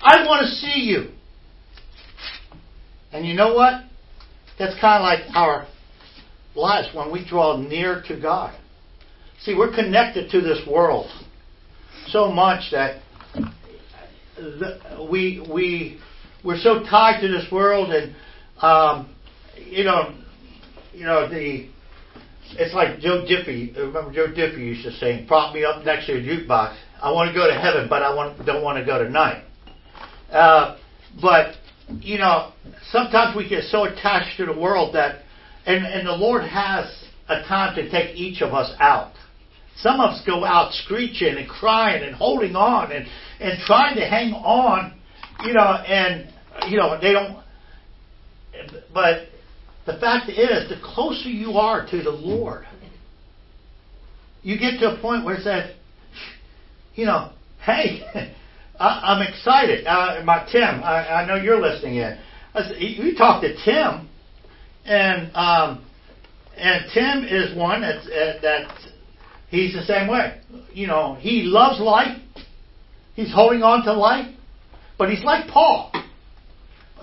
[0.00, 1.10] I want to see you.
[3.12, 3.84] And you know what?
[4.58, 5.66] That's kind of like our
[6.54, 8.58] lives when we draw near to God.
[9.42, 11.10] See, we're connected to this world
[12.08, 13.00] so much that
[15.10, 15.98] we we
[16.44, 18.14] we're so tied to this world, and
[18.60, 19.14] um,
[19.56, 20.14] you know,
[20.92, 21.68] you know the.
[22.52, 23.76] It's like Joe Diffie.
[23.76, 26.76] Remember Joe Diffie used to say, "Prop me up next to a jukebox.
[27.00, 29.44] I want to go to heaven, but I want don't want to go tonight."
[30.30, 30.76] Uh,
[31.20, 31.54] but
[32.00, 32.52] you know,
[32.90, 35.22] sometimes we get so attached to the world that,
[35.76, 36.86] and and the Lord has
[37.28, 39.12] a time to take each of us out.
[39.76, 43.06] Some of us go out screeching and crying and holding on and
[43.40, 44.98] and trying to hang on,
[45.44, 46.32] you know, and
[46.68, 47.42] you know they don't.
[48.92, 49.28] But
[49.86, 52.66] the fact is, the closer you are to the Lord,
[54.42, 55.70] you get to a point where it says,
[56.94, 57.32] you know,
[57.64, 58.34] hey.
[58.80, 59.86] I, am excited.
[59.86, 62.18] Uh, my Tim, I, I know you're listening in.
[62.54, 64.08] I said, you talked to Tim,
[64.84, 65.84] and um,
[66.56, 68.72] and Tim is one that's uh, that
[69.48, 70.40] he's the same way.
[70.72, 72.18] You know, he loves life.
[73.14, 74.34] He's holding on to life,
[74.98, 75.92] but he's like Paul.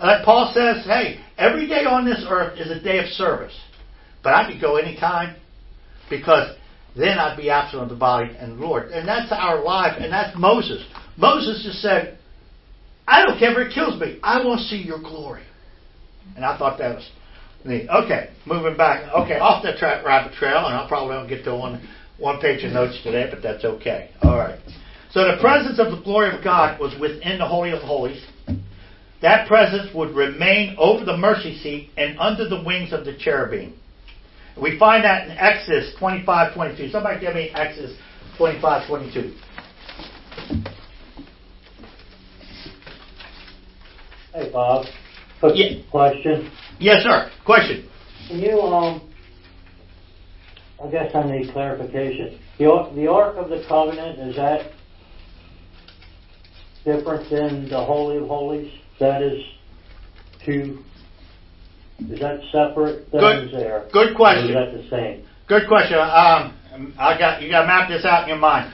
[0.02, 3.54] Like Paul says, hey, every day on this earth is a day of service,
[4.24, 5.36] but I could go anytime
[6.10, 6.56] because
[6.96, 8.92] then I'd be absent of the body and the Lord.
[8.92, 10.84] And that's our life, and that's Moses.
[11.18, 12.18] Moses just said,
[13.08, 14.20] I don't care if it kills me.
[14.22, 15.44] I want to see your glory.
[16.36, 17.10] And I thought that was
[17.68, 17.88] neat.
[17.90, 19.08] Okay, moving back.
[19.14, 22.64] Okay, off the tra- rabbit trail, and I'll probably don't get to one one page
[22.64, 24.10] of notes today, but that's okay.
[24.22, 24.60] All right.
[25.12, 28.24] So the presence of the glory of God was within the Holy of Holies.
[29.22, 33.74] That presence would remain over the mercy seat and under the wings of the cherubim.
[34.60, 36.90] We find that in Exodus 25, 22.
[36.90, 37.96] Somebody give me Exodus
[38.38, 39.34] 25, 22.
[44.34, 44.86] Hey, Bob.
[45.40, 45.80] Quick Yeah.
[45.90, 46.52] question.
[46.80, 47.32] Yes, sir.
[47.46, 47.90] Question.
[48.28, 49.10] Can you, um,
[50.84, 52.40] I guess I need clarification.
[52.60, 54.72] The, the Ark of the Covenant, is that
[56.86, 58.72] different than the Holy of Holies?
[59.00, 59.44] That is
[60.46, 60.84] two,
[62.10, 63.88] is that separate Good- there?
[63.92, 64.56] good question.
[64.56, 65.26] Or is that the same?
[65.48, 65.98] Good question.
[65.98, 67.50] Um, I got you.
[67.50, 68.74] Got to map this out in your mind.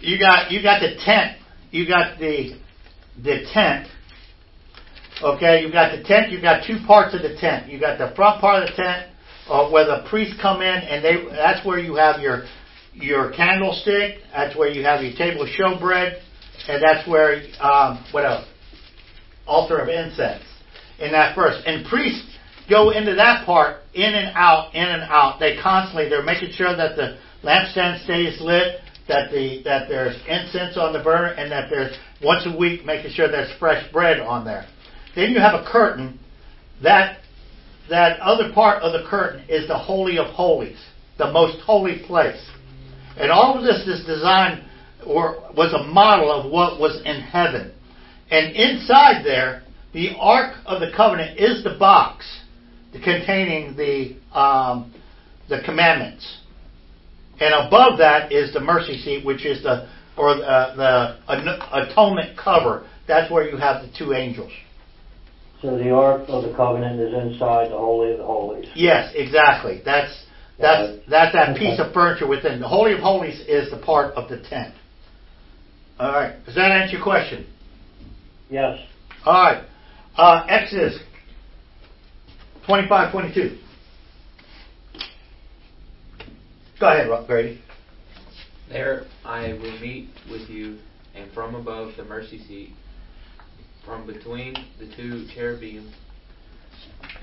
[0.00, 1.38] You got you got the tent.
[1.70, 2.58] You got the
[3.22, 3.86] the tent.
[5.22, 6.30] Okay, you've got the tent.
[6.30, 7.70] You've got two parts of the tent.
[7.70, 9.10] You've got the front part of the tent,
[9.48, 12.44] uh, where the priests come in, and they that's where you have your
[12.94, 14.18] your candlestick.
[14.32, 16.20] That's where you have your table of showbread,
[16.68, 18.46] and that's where um, what else?
[19.46, 20.44] Altar of incense.
[21.00, 22.36] In that first, and priests
[22.68, 25.40] go into that part in and out, in and out.
[25.40, 30.76] They constantly they're making sure that the lampstand stays lit, that the that there's incense
[30.76, 34.44] on the burner, and that there's once a week making sure there's fresh bread on
[34.44, 34.64] there.
[35.14, 36.18] Then you have a curtain.
[36.82, 37.18] That
[37.88, 40.78] that other part of the curtain is the holy of holies,
[41.16, 42.40] the most holy place,
[43.16, 44.62] and all of this is designed
[45.06, 47.72] or was a model of what was in heaven.
[48.30, 52.26] And inside there, the Ark of the Covenant is the box
[52.92, 54.94] containing the um,
[55.48, 56.40] the commandments,
[57.40, 61.16] and above that is the mercy seat, which is the or uh, the
[61.72, 62.86] atonement cover.
[63.06, 64.52] That's where you have the two angels.
[65.60, 68.68] So the Ark of the Covenant is inside the Holy of the Holies.
[68.74, 69.82] Yes, exactly.
[69.84, 70.24] That's
[70.58, 74.28] that's that's that piece of furniture within the Holy of Holies is the part of
[74.28, 74.74] the tent.
[75.98, 76.36] All right.
[76.46, 77.46] Does that answer your question?
[78.50, 78.78] Yes.
[79.24, 79.64] All right.
[80.16, 80.98] Uh, Exodus
[82.66, 83.58] 25, 22.
[86.78, 87.60] Go ahead, Rob Grady.
[88.68, 90.78] There I will meet with you,
[91.14, 92.74] and from above the mercy seat,
[93.88, 95.90] from between the two cherubim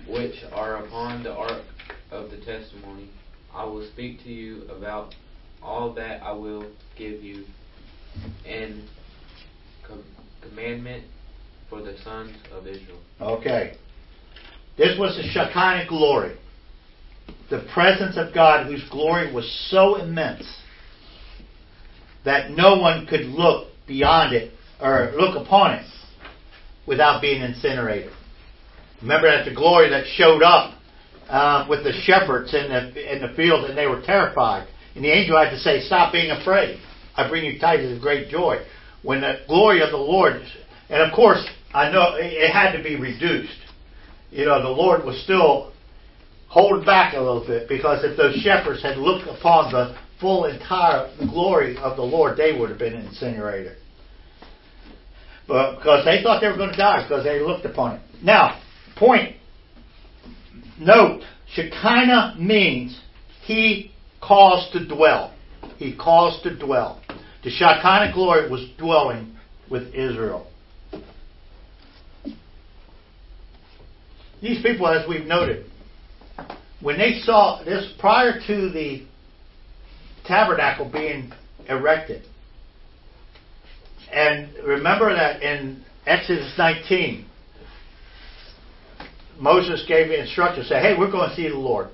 [0.09, 1.63] which are upon the ark
[2.11, 3.09] of the testimony,
[3.53, 5.13] I will speak to you about
[5.61, 7.45] all that I will give you,
[8.45, 8.83] and
[9.87, 10.03] com-
[10.41, 11.05] commandment
[11.69, 12.99] for the sons of Israel.
[13.21, 13.77] Okay.
[14.77, 16.37] This was the Shekinah glory.
[17.49, 20.45] The presence of God, whose glory was so immense
[22.23, 24.51] that no one could look beyond it
[24.81, 25.85] or look upon it
[26.87, 28.11] without being incinerated.
[29.01, 30.73] Remember that the glory that showed up
[31.29, 34.67] uh, with the shepherds in the in the field, and they were terrified.
[34.95, 36.79] And the angel had to say, Stop being afraid.
[37.15, 38.65] I bring you tidings of great joy.
[39.03, 40.41] When the glory of the Lord,
[40.89, 43.59] and of course, I know it had to be reduced.
[44.31, 45.73] You know, the Lord was still
[46.47, 51.11] holding back a little bit because if those shepherds had looked upon the full entire
[51.27, 53.77] glory of the Lord, they would have been incinerated.
[55.47, 58.01] But because they thought they were going to die because they looked upon it.
[58.23, 58.59] Now,
[58.95, 59.35] point,
[60.79, 61.21] note,
[61.53, 62.99] Shekinah means
[63.43, 65.33] he caused to dwell.
[65.77, 67.01] He caused to dwell.
[67.43, 69.35] The Shekinah glory was dwelling
[69.69, 70.47] with Israel.
[74.41, 75.65] These people, as we've noted,
[76.81, 79.05] when they saw this prior to the
[80.25, 81.31] tabernacle being
[81.67, 82.23] erected,
[84.15, 87.25] and remember that in Exodus 19,
[89.39, 91.89] Moses gave instructions, say, hey, we're going to see the Lord.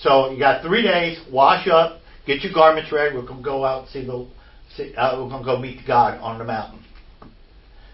[0.00, 3.64] So you got three days, wash up, get your garments ready, we're going to go
[3.64, 4.26] out and see the,
[4.74, 6.82] see, uh, we're going to go meet God on the mountain.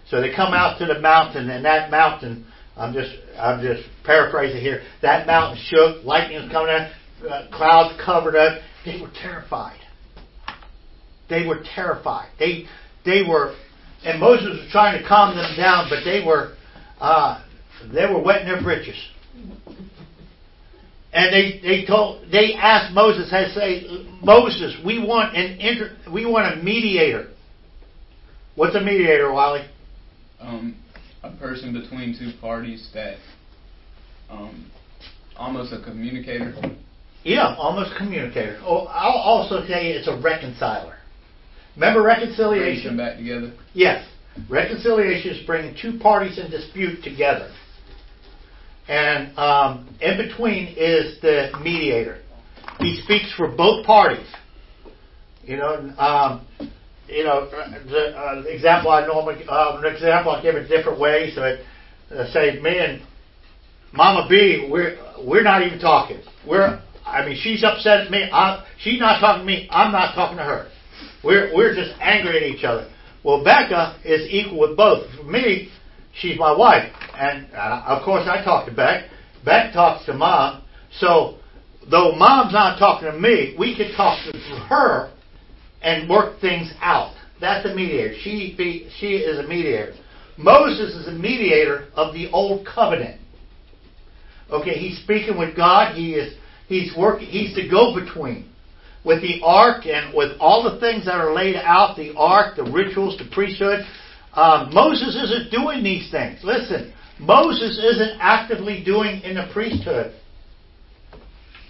[0.08, 4.60] So they come out to the mountain, and that mountain, I'm just, I'm just paraphrasing
[4.60, 6.90] here, that mountain shook, lightning was coming out,
[7.30, 8.62] uh, clouds covered it.
[8.86, 9.78] They were terrified.
[11.28, 12.30] They were terrified.
[12.38, 12.66] They,
[13.04, 13.54] they were,
[14.04, 16.54] and Moses was trying to calm them down, but they were,
[17.00, 17.42] uh,
[17.92, 18.96] they were wetting their britches.
[21.14, 26.24] And they, they told they asked Moses, they say, Moses, we want an inter, we
[26.24, 27.28] want a mediator.
[28.54, 29.68] What's a mediator, Wally?
[30.40, 30.76] Um,
[31.22, 33.18] a person between two parties that
[34.30, 34.70] um,
[35.36, 36.54] almost a communicator.
[37.24, 38.60] Yeah, almost communicator.
[38.64, 40.96] Oh, I'll also say it's a reconciler.
[41.74, 42.96] Remember reconciliation?
[42.96, 43.52] Back together.
[43.74, 44.06] Yes.
[44.48, 47.52] Reconciliation is bringing two parties in dispute together.
[48.88, 52.18] And um, in between is the mediator.
[52.78, 54.26] He speaks for both parties.
[55.44, 56.46] You know, um,
[57.08, 61.34] you know, the, uh, example I normally, uh, an example I give it different ways.
[61.34, 61.64] So, it,
[62.10, 63.02] uh, say, me and
[63.92, 66.20] Mama B, we're we're not even talking.
[66.46, 68.28] We're, I mean, she's upset at me.
[68.32, 69.68] I'm, she's not talking to me.
[69.70, 70.68] I'm not talking to her.
[71.24, 72.90] We're we're just angry at each other.
[73.24, 75.06] Well, Becca is equal with both.
[75.16, 75.70] For me,
[76.14, 79.04] she's my wife, and uh, of course I talk to Beck.
[79.44, 80.64] Beck talks to Mom.
[80.98, 81.38] So,
[81.90, 85.12] though Mom's not talking to me, we can talk to her
[85.82, 87.14] and work things out.
[87.40, 88.14] That's a mediator.
[88.22, 89.94] She be, she is a mediator.
[90.36, 93.20] Moses is a mediator of the old covenant.
[94.50, 95.94] Okay, he's speaking with God.
[95.94, 96.34] He is
[96.68, 97.28] he's working.
[97.28, 98.51] He's the go-between
[99.04, 101.96] with the ark and with all the things that are laid out.
[101.96, 103.80] The ark, the rituals, the priesthood.
[104.34, 106.40] Um, Moses isn't doing these things.
[106.42, 110.14] Listen, Moses isn't actively doing in the priesthood.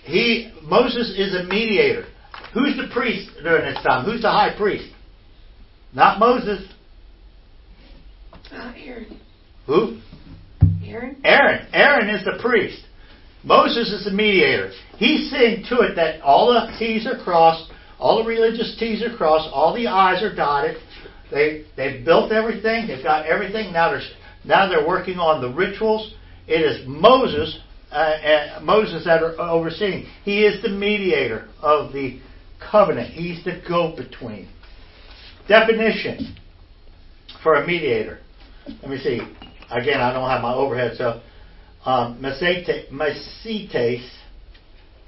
[0.05, 2.07] He Moses is a mediator.
[2.55, 4.05] Who's the priest during this time?
[4.05, 4.93] Who's the high priest?
[5.95, 6.69] Not Moses.
[8.53, 9.21] Uh, Aaron.
[9.67, 9.99] Who?
[10.85, 11.17] Aaron?
[11.25, 11.67] Aaron.
[11.73, 12.83] Aaron is the priest.
[13.45, 14.71] Moses is the mediator.
[14.97, 19.17] He's seeing to it that all the T's are crossed, all the religious T's are
[19.17, 20.77] crossed, all the I's are dotted.
[21.31, 22.87] They they've built everything.
[22.87, 23.73] They've got everything.
[23.73, 24.03] Now they're
[24.45, 26.15] now they're working on the rituals.
[26.47, 27.59] It is Moses,
[27.91, 30.07] uh, uh, Moses that are overseeing.
[30.25, 32.21] He is the mediator of the
[32.71, 33.13] covenant.
[33.13, 34.49] He's the go-between.
[35.49, 36.37] Definition
[37.43, 38.19] for a mediator.
[38.67, 39.21] Let me see.
[39.71, 41.23] Again, I don't have my overhead, so
[41.85, 42.69] um, mesites,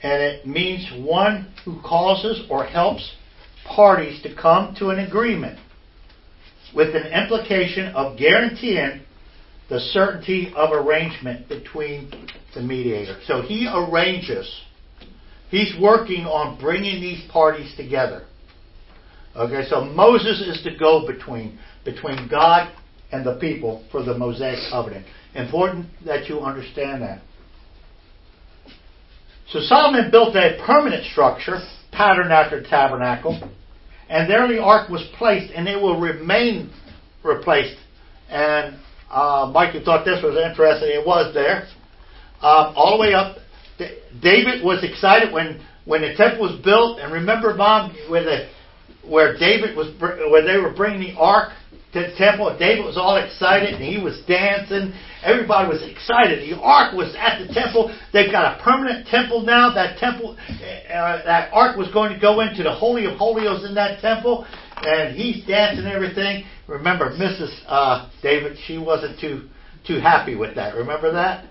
[0.02, 3.14] and it means one who causes or helps
[3.64, 5.58] parties to come to an agreement
[6.74, 9.00] with an implication of guaranteeing
[9.70, 12.10] the certainty of arrangement between
[12.54, 13.18] the mediator.
[13.26, 14.62] So he arranges.
[15.50, 18.26] He's working on bringing these parties together.
[19.36, 22.72] Okay, so Moses is the go-between between God
[23.14, 25.06] and the people for the Mosaic covenant.
[25.34, 27.22] Important that you understand that.
[29.50, 31.58] So Solomon built a permanent structure,
[31.92, 33.40] patterned after the tabernacle,
[34.08, 36.72] and there the ark was placed, and it will remain
[37.22, 37.76] replaced.
[38.28, 38.76] And
[39.10, 40.88] uh, Mike, you thought this was interesting.
[40.88, 41.68] It was there.
[42.42, 43.38] Um, all the way up.
[44.20, 46.98] David was excited when, when the temple was built.
[46.98, 48.48] And remember, Mom, where the
[49.06, 51.52] where David was where they were bringing the ark
[51.94, 52.54] to the temple.
[52.58, 54.92] David was all excited and he was dancing.
[55.22, 56.42] Everybody was excited.
[56.42, 57.94] The ark was at the temple.
[58.12, 59.72] They've got a permanent temple now.
[59.72, 63.74] That temple, uh, that ark was going to go into the holy of holies in
[63.76, 64.44] that temple,
[64.76, 66.44] and he's dancing everything.
[66.66, 67.56] Remember, Mrs.
[67.66, 69.48] Uh, David, she wasn't too
[69.86, 70.74] too happy with that.
[70.74, 71.46] Remember that?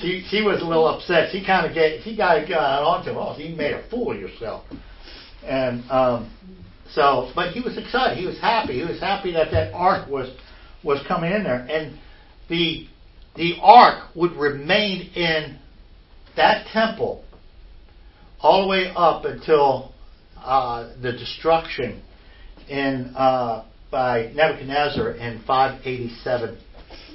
[0.00, 1.30] She she was a little upset.
[1.30, 3.16] She kind of get she got got onto him.
[3.16, 4.64] Oh, you made a fool of yourself.
[5.44, 6.30] And um,
[6.94, 8.18] so, but he was excited.
[8.18, 8.74] He was happy.
[8.74, 10.30] He was happy that that ark was
[10.84, 11.98] was coming in there, and
[12.48, 12.86] the
[13.36, 15.58] the ark would remain in
[16.36, 17.24] that temple
[18.40, 19.92] all the way up until
[20.36, 22.02] uh, the destruction
[22.68, 26.58] in uh, by Nebuchadnezzar in 587.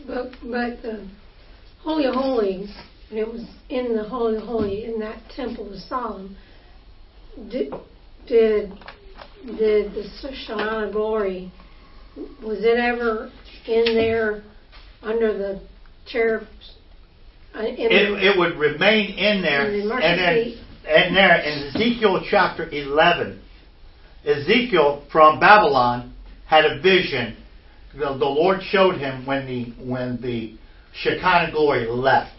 [0.08, 1.08] But but the
[1.82, 2.70] Holy of Holies,
[3.10, 6.36] and it was in the Holy of Holy in that temple of Solomon.
[7.50, 7.74] Did
[8.28, 8.74] did
[9.46, 11.52] did the Shekinah glory
[12.44, 13.32] was it ever
[13.68, 14.44] in there
[15.02, 15.62] under the
[16.06, 16.76] cherubs?
[17.56, 21.68] Uh, It, the, it would remain in there, in the and then and there in
[21.68, 23.42] Ezekiel chapter 11,
[24.26, 26.14] Ezekiel from Babylon
[26.46, 27.38] had a vision.
[27.94, 30.56] The, the Lord showed him when the when the
[30.94, 32.36] Shekinah glory left.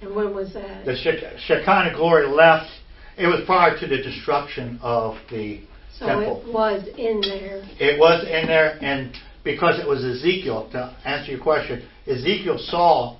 [0.00, 0.84] And when was that?
[0.84, 2.70] The Shek- Shekinah glory left.
[3.16, 5.60] It was prior to the destruction of the
[5.98, 6.42] so temple.
[6.46, 7.62] it was in there.
[7.78, 13.18] It was in there, and because it was Ezekiel, to answer your question, Ezekiel saw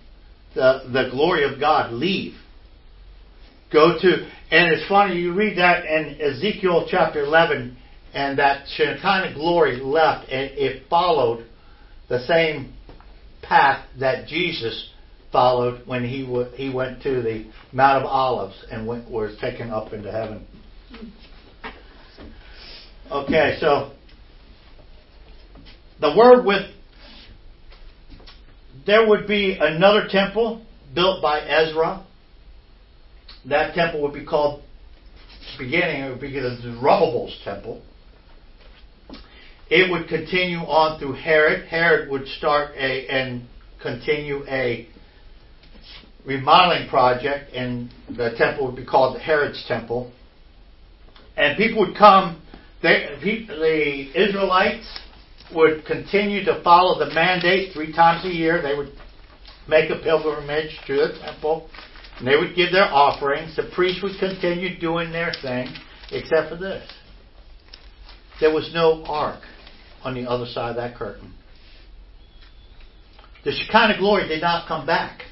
[0.54, 2.34] the the glory of God leave.
[3.72, 4.08] Go to,
[4.52, 7.76] and it's funny, you read that in Ezekiel chapter 11,
[8.12, 11.46] and that Shekinah glory left, and it followed
[12.08, 12.72] the same
[13.42, 14.90] path that Jesus
[15.32, 19.70] followed when he w- he went to the Mount of Olives and went, was taken
[19.70, 20.46] up into heaven.
[23.10, 23.92] Okay, so
[26.00, 26.70] the word with
[28.86, 32.04] there would be another temple built by Ezra.
[33.46, 34.62] That temple would be called
[35.58, 37.82] beginning it would be the Zerubbabel's temple.
[39.70, 41.66] It would continue on through Herod.
[41.68, 43.42] Herod would start a and
[43.82, 44.88] continue a
[46.26, 50.10] remodeling project, and the temple would be called Herod's temple.
[51.36, 52.40] And people would come.
[52.84, 53.16] They,
[53.48, 54.86] the Israelites
[55.54, 58.60] would continue to follow the mandate three times a year.
[58.60, 58.92] They would
[59.66, 61.70] make a pilgrimage to the temple,
[62.18, 63.56] and they would give their offerings.
[63.56, 65.68] The priests would continue doing their thing,
[66.12, 66.86] except for this.
[68.38, 69.40] There was no ark
[70.02, 71.32] on the other side of that curtain.
[73.46, 75.22] The Shekinah glory did not come back.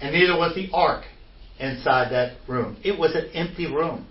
[0.00, 1.06] And neither was the ark
[1.58, 2.76] inside that room.
[2.84, 4.06] It was an empty room.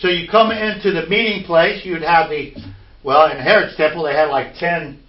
[0.00, 2.54] So you come into the meeting place, you'd have the,
[3.02, 5.02] well, in Herod's temple, they had like 10,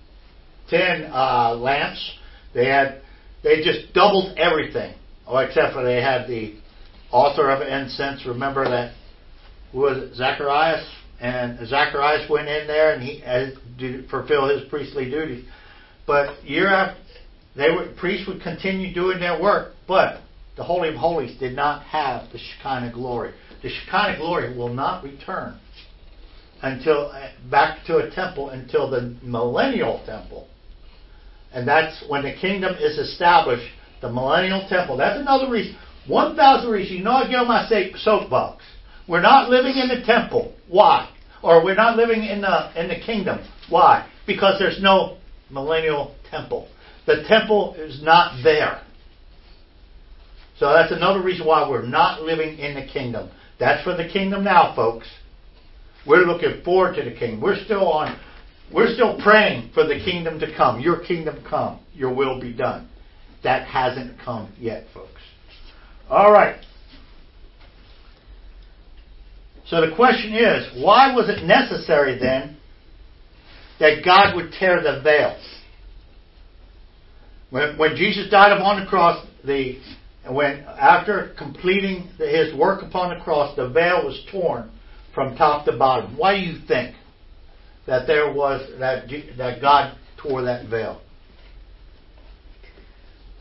[0.70, 2.12] 10 uh, lamps.
[2.56, 3.02] They had,
[3.44, 4.96] they just doubled everything.
[5.28, 6.56] Oh, except for they had the
[7.12, 8.26] altar of incense.
[8.26, 8.96] Remember that
[9.74, 10.90] was Zacharias?
[11.22, 15.46] And Zacharias went in there and he uh, to fulfill his priestly duties.
[16.08, 17.00] But year after,
[17.56, 20.22] they would priests would continue doing their work, but
[20.56, 23.34] the Holy of Holies did not have the Shekinah glory.
[23.62, 25.60] The Shekinah glory will not return
[26.62, 30.48] until uh, back to a temple until the millennial temple,
[31.54, 33.70] and that's when the kingdom is established.
[34.02, 34.96] The millennial temple.
[34.96, 35.76] That's another reason.
[36.08, 37.00] One thousand reasons.
[37.00, 38.64] You know, I get on my soapbox.
[39.10, 40.54] We're not living in the temple.
[40.70, 41.10] Why?
[41.44, 43.40] Or we're not living in the in the kingdom.
[43.70, 44.10] Why?
[44.26, 45.18] Because there's no
[45.50, 46.70] millennial temple.
[47.06, 48.82] The temple is not there.
[50.60, 53.30] So that's another reason why we're not living in the kingdom.
[53.60, 55.08] That's for the kingdom now, folks.
[56.08, 57.42] We're looking forward to the kingdom.
[57.42, 58.18] We're still on
[58.72, 60.80] we're still praying for the kingdom to come.
[60.80, 61.80] Your kingdom come.
[61.94, 62.88] Your will be done.
[63.44, 65.22] That hasn't come yet, folks.
[66.10, 66.58] All right.
[69.68, 72.58] So the question is, why was it necessary then
[73.80, 75.40] that God would tear the veil?
[77.50, 79.80] When, when Jesus died upon the cross, the
[80.32, 84.72] when after completing his work upon the cross, the veil was torn
[85.14, 86.18] from top to bottom.
[86.18, 86.96] Why do you think
[87.88, 91.02] that there was that that God tore that veil?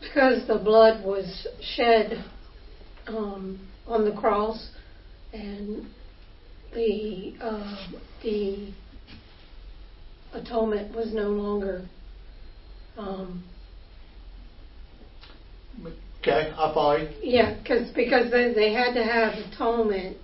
[0.01, 2.23] Because the blood was shed
[3.07, 4.69] um, on the cross,
[5.33, 5.87] and
[6.73, 7.87] the uh,
[8.23, 8.73] the
[10.33, 11.87] atonement was no longer.
[12.97, 13.43] Um,
[16.21, 17.09] Okay, I follow you.
[17.21, 20.17] yeah, cause, because they, they had to have atonement.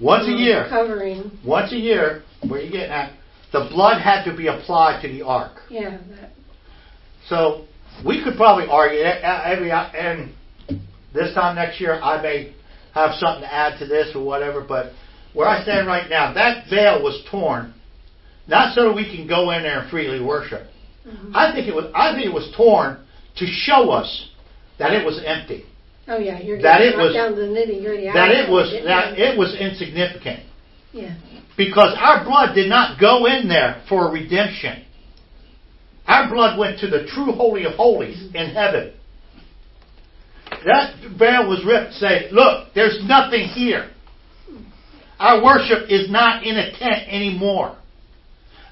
[0.00, 3.12] Once a year, Covering, once a year, where you getting at?
[3.52, 5.58] The blood had to be applied to the ark.
[5.70, 6.32] yeah, that,
[7.28, 7.66] So
[8.04, 10.32] we could probably argue uh, every and
[11.14, 12.54] this time next year I may
[12.94, 14.64] have something to add to this or whatever.
[14.66, 14.92] But
[15.34, 17.72] where I stand right now, that veil was torn,
[18.48, 20.66] not so that we can go in there and freely worship.
[21.06, 21.30] mhm.
[21.34, 21.92] I think it was.
[21.94, 22.98] I think it was torn
[23.36, 24.30] to show us
[24.78, 25.64] that it was empty.
[26.06, 28.10] Oh yeah, you're That it was- down to the nitty gritty.
[28.12, 30.40] that it was that it was insignificant
[30.92, 31.14] Yeah.
[31.56, 34.82] because our blood did not go in there for redemption.
[36.06, 38.92] Our blood went to the true holy of holies in heaven.
[40.66, 41.94] That veil was ripped.
[41.94, 43.88] Say, look, there's nothing here.
[45.18, 47.76] Our worship is not in a tent anymore.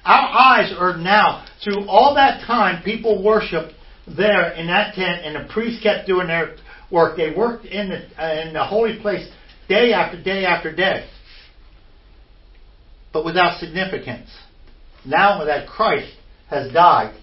[0.05, 3.71] Our eyes are now, through all that time, people worship
[4.07, 6.55] there in that tent, and the priests kept doing their
[6.91, 7.17] work.
[7.17, 9.27] They worked in the, uh, in the holy place
[9.69, 11.07] day after day after day,
[13.11, 14.29] but without significance.
[15.05, 16.13] Now that Christ
[16.49, 17.15] has died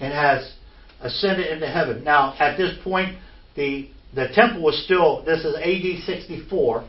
[0.00, 0.52] and has
[1.00, 2.04] ascended into heaven.
[2.04, 3.18] Now, at this point,
[3.54, 5.24] the the temple was still.
[5.24, 6.88] This is AD 64.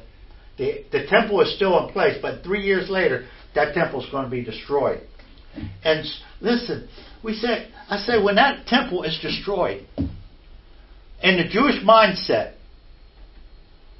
[0.57, 4.25] The the temple is still in place, but three years later, that temple is going
[4.25, 5.01] to be destroyed.
[5.83, 6.05] And
[6.41, 6.88] listen,
[7.24, 12.53] we say, I say, when that temple is destroyed, in the Jewish mindset,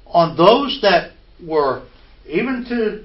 [0.06, 1.12] on those that
[1.44, 1.86] were,
[2.26, 3.04] even to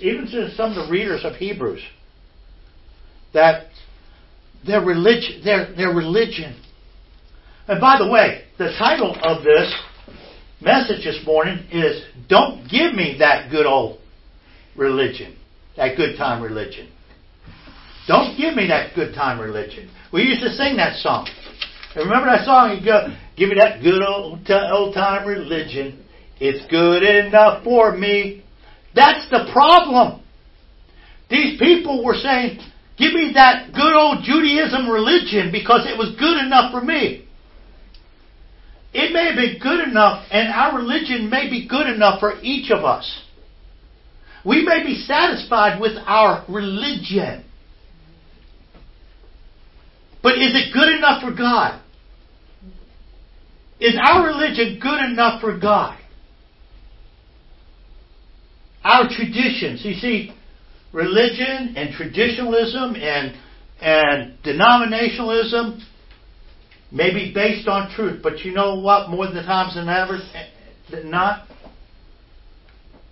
[0.00, 1.82] even to some of the readers of Hebrews,
[3.34, 3.66] that
[4.66, 6.60] their religion, their their religion.
[7.68, 9.72] And by the way, the title of this
[10.60, 13.98] message this morning is "Don't give me that good old
[14.76, 15.36] religion,
[15.76, 16.88] that good time religion."
[18.08, 19.90] Don't give me that good time religion.
[20.12, 21.28] We used to sing that song.
[21.94, 22.76] And remember that song?
[22.76, 26.04] You go, give me that good old old time religion.
[26.40, 28.44] It's good enough for me.
[28.94, 30.22] That's the problem.
[31.30, 32.58] These people were saying,
[32.98, 37.26] give me that good old Judaism religion because it was good enough for me.
[38.92, 42.84] It may been good enough, and our religion may be good enough for each of
[42.84, 43.22] us.
[44.44, 47.44] We may be satisfied with our religion.
[50.22, 51.80] But is it good enough for God?
[53.80, 55.98] Is our religion good enough for God?
[58.84, 60.32] Our traditions, you see,
[60.92, 63.36] religion and traditionalism and
[63.80, 65.82] and denominationalism
[66.92, 69.10] may be based on truth, but you know what?
[69.10, 70.18] More than times than ever
[70.88, 71.48] than not,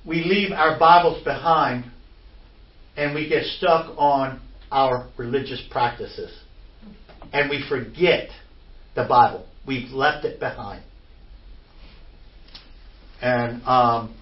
[0.06, 1.90] we leave our Bibles behind
[2.96, 4.40] and we get stuck on
[4.70, 6.30] our religious practices
[7.33, 8.28] and we forget
[8.95, 9.47] the Bible.
[9.66, 10.83] We've left it behind.
[13.22, 14.14] And um,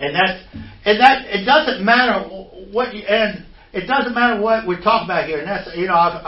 [0.00, 0.42] and that
[0.84, 2.28] and that it doesn't matter
[2.72, 5.38] what you, and it doesn't matter what we're talking about here.
[5.38, 6.24] And that's you know I've,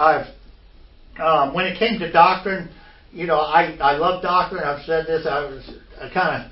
[1.19, 2.71] I've um, when it came to doctrine,
[3.13, 4.63] you know I I love doctrine.
[4.63, 5.27] I've said this.
[5.27, 5.65] I was
[6.13, 6.51] kind of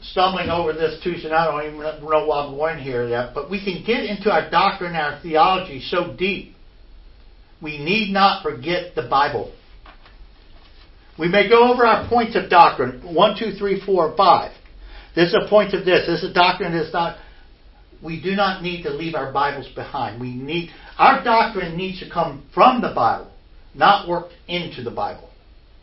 [0.00, 3.34] stumbling over this too, so I don't even know why I'm going here yet.
[3.34, 6.51] But we can get into our doctrine, our theology so deep
[7.62, 9.54] we need not forget the Bible.
[11.18, 14.52] We may go over our points of doctrine one, two, three, four, five.
[15.14, 16.06] This is a point of this.
[16.06, 16.72] This is a doctrine.
[16.72, 17.18] This not.
[18.02, 20.20] We do not need to leave our Bibles behind.
[20.20, 23.30] We need our doctrine needs to come from the Bible,
[23.74, 25.30] not worked into the Bible.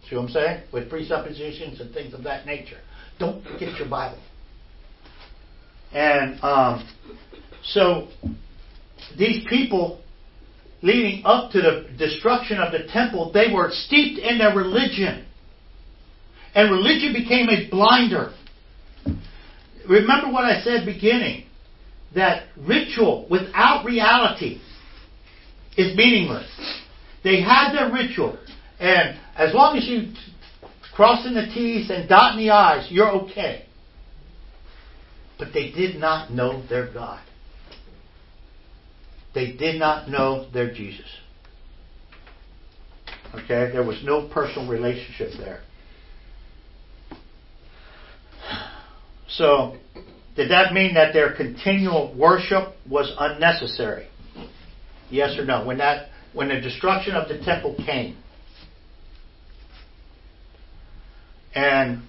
[0.09, 0.63] See what I'm saying?
[0.73, 2.79] With presuppositions and things of that nature.
[3.19, 4.19] Don't forget your Bible.
[5.93, 6.89] And um,
[7.63, 8.07] so
[9.17, 10.01] these people
[10.81, 15.25] leading up to the destruction of the temple, they were steeped in their religion.
[16.55, 18.33] And religion became a blinder.
[19.87, 21.45] Remember what I said beginning
[22.15, 24.61] that ritual without reality
[25.77, 26.49] is meaningless.
[27.23, 28.37] They had their ritual,
[28.79, 30.13] and as long as you
[30.95, 33.65] crossing the T's and dotting the I's, you're okay.
[35.37, 37.21] But they did not know their God.
[39.33, 41.05] They did not know their Jesus.
[43.33, 43.71] Okay?
[43.71, 45.61] There was no personal relationship there.
[49.29, 49.77] So,
[50.35, 54.07] did that mean that their continual worship was unnecessary?
[55.09, 55.65] Yes or no?
[55.65, 58.17] When that when the destruction of the temple came.
[61.55, 62.03] And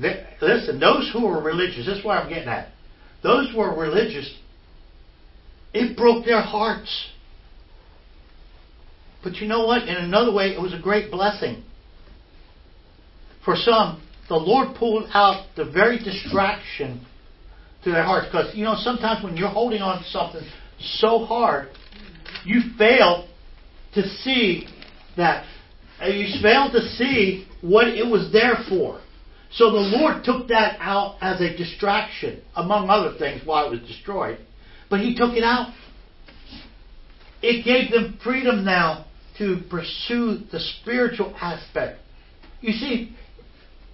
[0.00, 2.68] th- listen, those who were religious, this is where I'm getting at.
[3.22, 4.30] Those who were religious,
[5.72, 7.08] it broke their hearts.
[9.22, 9.82] But you know what?
[9.82, 11.62] In another way, it was a great blessing.
[13.44, 17.06] For some, the Lord pulled out the very distraction
[17.84, 18.26] to their hearts.
[18.26, 20.42] Because, you know, sometimes when you're holding on to something
[20.78, 21.68] so hard,
[22.44, 23.28] you fail
[23.94, 24.66] to see
[25.16, 25.44] that.
[26.00, 29.00] uh, You fail to see what it was there for.
[29.52, 33.80] So the Lord took that out as a distraction, among other things, why it was
[33.80, 34.38] destroyed.
[34.90, 35.72] But He took it out.
[37.42, 39.06] It gave them freedom now
[39.38, 41.98] to pursue the spiritual aspect.
[42.60, 43.16] You see,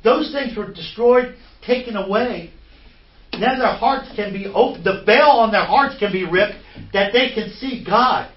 [0.03, 2.51] those things were destroyed, taken away,
[3.33, 4.85] Now their hearts can be opened.
[4.85, 6.57] The veil on their hearts can be ripped
[6.93, 8.31] that they can see God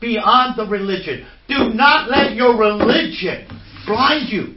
[0.00, 1.26] beyond the religion.
[1.48, 3.46] Do not let your religion
[3.86, 4.54] blind you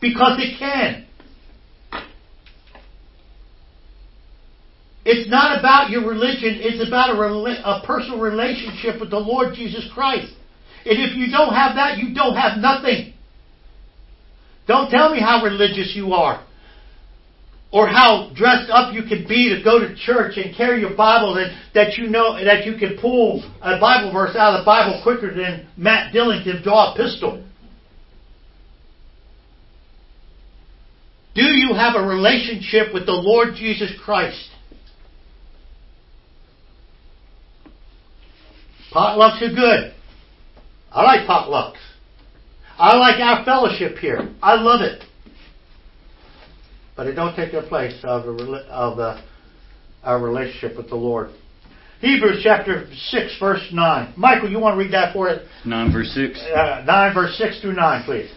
[0.00, 1.06] because it can.
[5.04, 9.54] It's not about your religion, it's about a, rela- a personal relationship with the Lord
[9.54, 10.32] Jesus Christ.
[10.84, 13.14] And if you don't have that, you don't have nothing.
[14.66, 16.44] Don't tell me how religious you are
[17.72, 21.36] or how dressed up you can be to go to church and carry your Bible
[21.38, 25.00] and that you know that you can pull a Bible verse out of the Bible
[25.02, 27.44] quicker than Matt Dillon can draw a pistol.
[31.34, 34.49] Do you have a relationship with the Lord Jesus Christ?
[38.92, 39.94] Potlucks are good.
[40.90, 41.78] I like potlucks.
[42.76, 44.34] I like our fellowship here.
[44.42, 45.04] I love it.
[46.96, 49.22] But it don't take the place of, the, of the,
[50.02, 51.30] our relationship with the Lord.
[52.00, 54.14] Hebrews chapter 6, verse 9.
[54.16, 55.46] Michael, you want to read that for us?
[55.66, 56.40] 9 verse 6.
[56.40, 58.30] Uh, 9 verse 6 through 9, please.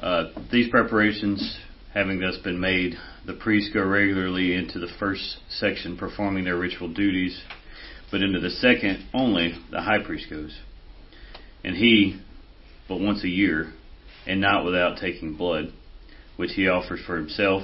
[0.00, 1.58] Uh, these preparations
[1.92, 2.94] having thus been made,
[3.26, 7.42] the priests go regularly into the first section performing their ritual duties,
[8.10, 10.58] but into the second only the high priest goes.
[11.64, 12.20] And he,
[12.88, 13.72] but once a year,
[14.26, 15.72] and not without taking blood,
[16.36, 17.62] which he offers for himself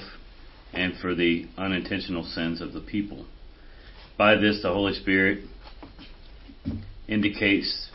[0.72, 3.26] and for the unintentional sins of the people.
[4.16, 5.44] By this, the Holy Spirit
[7.06, 7.90] indicates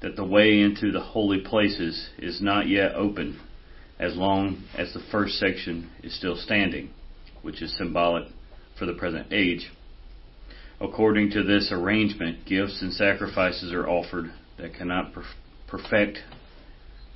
[0.00, 3.40] that the way into the holy places is not yet open
[3.98, 6.90] as long as the first section is still standing,
[7.42, 8.24] which is symbolic
[8.78, 9.70] for the present age.
[10.80, 15.12] According to this arrangement, gifts and sacrifices are offered that cannot
[15.66, 16.18] perfect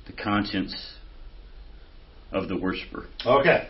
[0.07, 0.95] the conscience
[2.31, 3.05] of the worshiper.
[3.25, 3.67] Okay.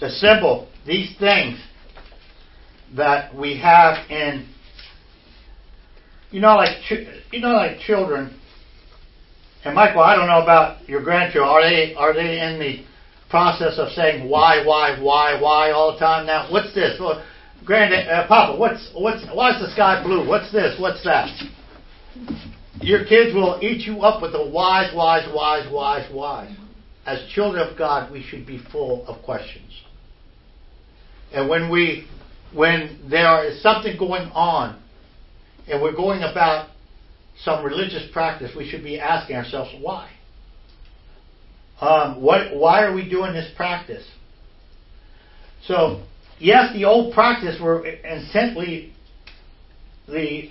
[0.00, 1.58] The symbol, these things
[2.96, 4.48] that we have in,
[6.30, 6.76] you know, like
[7.32, 8.38] you know, like children.
[9.64, 11.48] And Michael, I don't know about your grandchildren.
[11.48, 12.84] Are they are they in the
[13.30, 16.50] process of saying why, why, why, why all the time now?
[16.50, 16.98] What's this?
[17.00, 17.24] Well,
[17.64, 20.26] Grand, uh, Papa, what's what's why is the sky blue?
[20.26, 20.80] What's this?
[20.80, 21.28] What's that?
[22.80, 26.54] Your kids will eat you up with a wise, wise, wise, wise, wise.
[27.04, 29.82] As children of God, we should be full of questions.
[31.32, 32.06] And when we,
[32.54, 34.80] when there is something going on,
[35.66, 36.68] and we're going about
[37.42, 40.10] some religious practice, we should be asking ourselves why.
[41.80, 42.56] Um, what?
[42.56, 44.04] Why are we doing this practice?
[45.66, 46.02] So
[46.38, 48.92] yes, the old practice were intently
[50.08, 50.50] the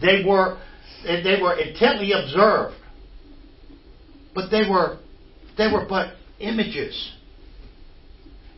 [0.00, 0.58] they were
[1.04, 2.76] they were intently observed,
[4.34, 4.98] but they were
[5.58, 7.12] they were but images.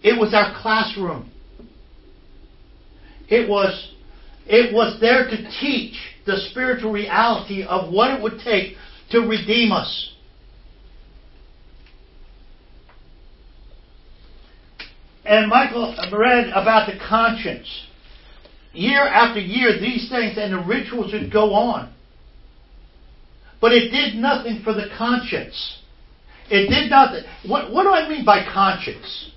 [0.02, 1.30] It was our classroom.
[3.28, 3.94] It was
[4.46, 5.94] it was there to teach
[6.26, 8.76] the spiritual reality of what it would take
[9.10, 10.14] to redeem us.
[15.28, 17.68] And Michael read about the conscience.
[18.72, 21.92] Year after year, these things and the rituals would go on.
[23.60, 25.80] But it did nothing for the conscience.
[26.50, 27.24] It did nothing.
[27.46, 29.30] What, what do I mean by conscience?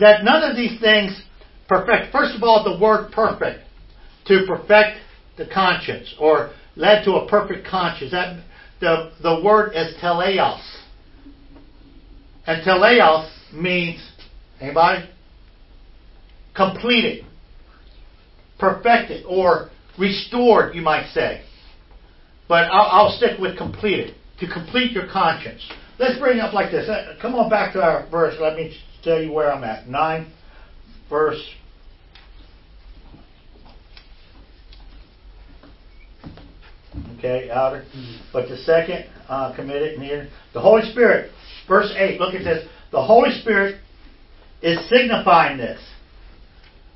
[0.00, 1.22] That none of these things
[1.68, 2.10] perfect.
[2.10, 3.60] First of all, the word perfect.
[4.26, 4.98] To perfect
[5.36, 8.10] the conscience or led to a perfect conscience.
[8.10, 8.42] That
[8.80, 10.79] the, the word is teleos.
[12.46, 14.00] And teleos means,
[14.60, 15.08] anybody?
[16.54, 17.24] Completed,
[18.58, 21.44] perfected, or restored, you might say.
[22.48, 25.62] But I'll, I'll stick with completed, to complete your conscience.
[25.98, 26.88] Let's bring it up like this.
[26.88, 28.34] Uh, come on back to our verse.
[28.40, 29.86] Let me tell you where I'm at.
[29.86, 30.32] 9,
[31.08, 31.40] verse
[37.18, 37.84] Okay, outer.
[38.32, 41.30] But the second, uh, committed near the Holy Spirit.
[41.68, 42.68] Verse 8, look at this.
[42.90, 43.80] The Holy Spirit
[44.62, 45.80] is signifying this.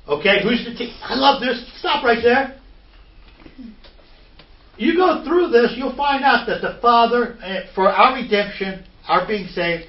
[0.07, 1.65] Okay, who's the te- I love this.
[1.79, 2.59] Stop right there.
[4.77, 9.25] You go through this, you'll find out that the Father, eh, for our redemption, our
[9.25, 9.85] being saved,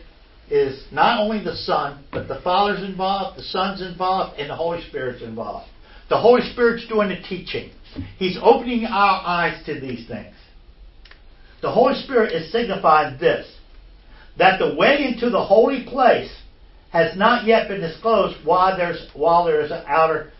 [0.48, 4.80] is not only the Son, but the Father's involved, the Son's involved, and the Holy
[4.88, 5.68] Spirit's involved.
[6.08, 7.72] The Holy Spirit's doing the teaching.
[8.16, 10.34] He's opening our eyes to these things.
[11.62, 13.55] The Holy Spirit is signifying this
[14.38, 16.34] that the way into the holy place
[16.90, 20.32] has not yet been disclosed while there's while there is an outer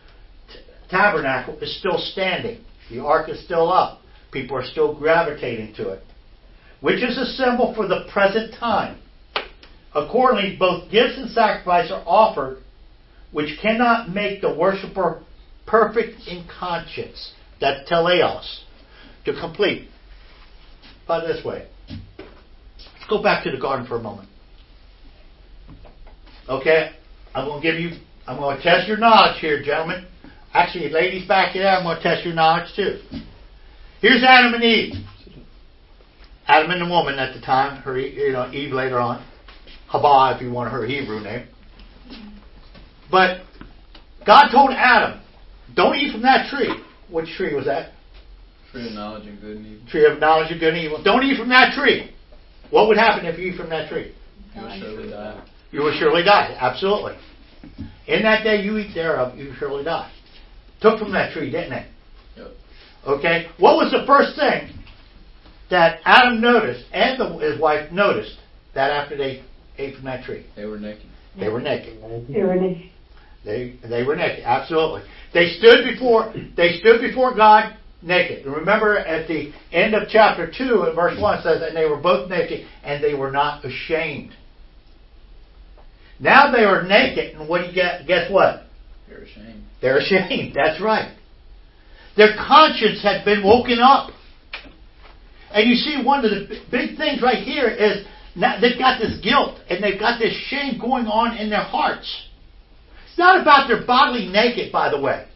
[0.49, 0.59] t-
[0.91, 2.65] tabernacle is still standing.
[2.91, 4.01] The ark is still up.
[4.33, 6.03] People are still gravitating to it,
[6.81, 9.01] which is a symbol for the present time.
[9.95, 12.59] Accordingly, both gifts and sacrifice are offered,
[13.33, 15.23] which cannot make the worshiper
[15.67, 17.33] perfect in conscience.
[17.61, 18.61] That teleos,
[19.25, 19.89] to complete.
[21.09, 21.69] By this way,
[23.09, 24.29] go back to the garden for a moment.
[26.49, 26.93] Okay,
[27.35, 30.07] I'm going to give you, I'm going to test your knowledge here, gentlemen.
[30.53, 33.01] Actually, ladies back here, I'm going to test your knowledge too.
[34.01, 34.95] Here's Adam and Eve.
[36.47, 39.27] Adam and the woman at the time, her, you know, Eve later on.
[39.91, 41.49] Haba, if you want her Hebrew name.
[43.11, 43.41] But
[44.25, 45.21] God told Adam,
[45.75, 46.73] don't eat from that tree.
[47.11, 47.93] Which tree was that?
[48.73, 49.89] Tree of knowledge and good and evil.
[49.89, 51.03] Tree of knowledge of good and evil.
[51.03, 52.13] Don't eat from that tree.
[52.71, 54.15] What would happen if you eat from that tree?
[54.55, 55.45] You will surely die.
[55.73, 56.57] You will surely die.
[56.59, 57.17] Absolutely.
[58.07, 60.11] In that day you eat thereof, you surely die.
[60.81, 61.87] Took from that tree, didn't it?
[62.37, 62.51] Yep.
[63.07, 63.47] Okay.
[63.59, 64.71] What was the first thing
[65.71, 68.37] that Adam noticed and the, his wife noticed
[68.75, 69.43] that after they
[69.79, 70.47] ate from that tree?
[70.55, 71.07] They were naked.
[71.39, 72.01] They were naked.
[72.33, 72.93] Tyranny.
[73.45, 74.45] They they were naked.
[74.45, 75.03] Absolutely.
[75.33, 77.77] They stood before they stood before God
[78.07, 78.47] naked.
[78.47, 81.97] Remember at the end of chapter two, in verse one, it says, "And they were
[81.97, 84.35] both naked, and they were not ashamed."
[86.19, 88.07] Now they are naked, and what do you get?
[88.07, 88.65] Guess what?
[89.09, 89.65] They're ashamed.
[89.81, 90.55] They're ashamed.
[90.55, 91.13] That's right.
[92.17, 94.11] Their conscience had been woken up.
[95.53, 98.05] And you see, one of the big things right here is
[98.35, 102.29] now they've got this guilt and they've got this shame going on in their hearts.
[103.09, 105.27] It's not about their bodily naked, by the way.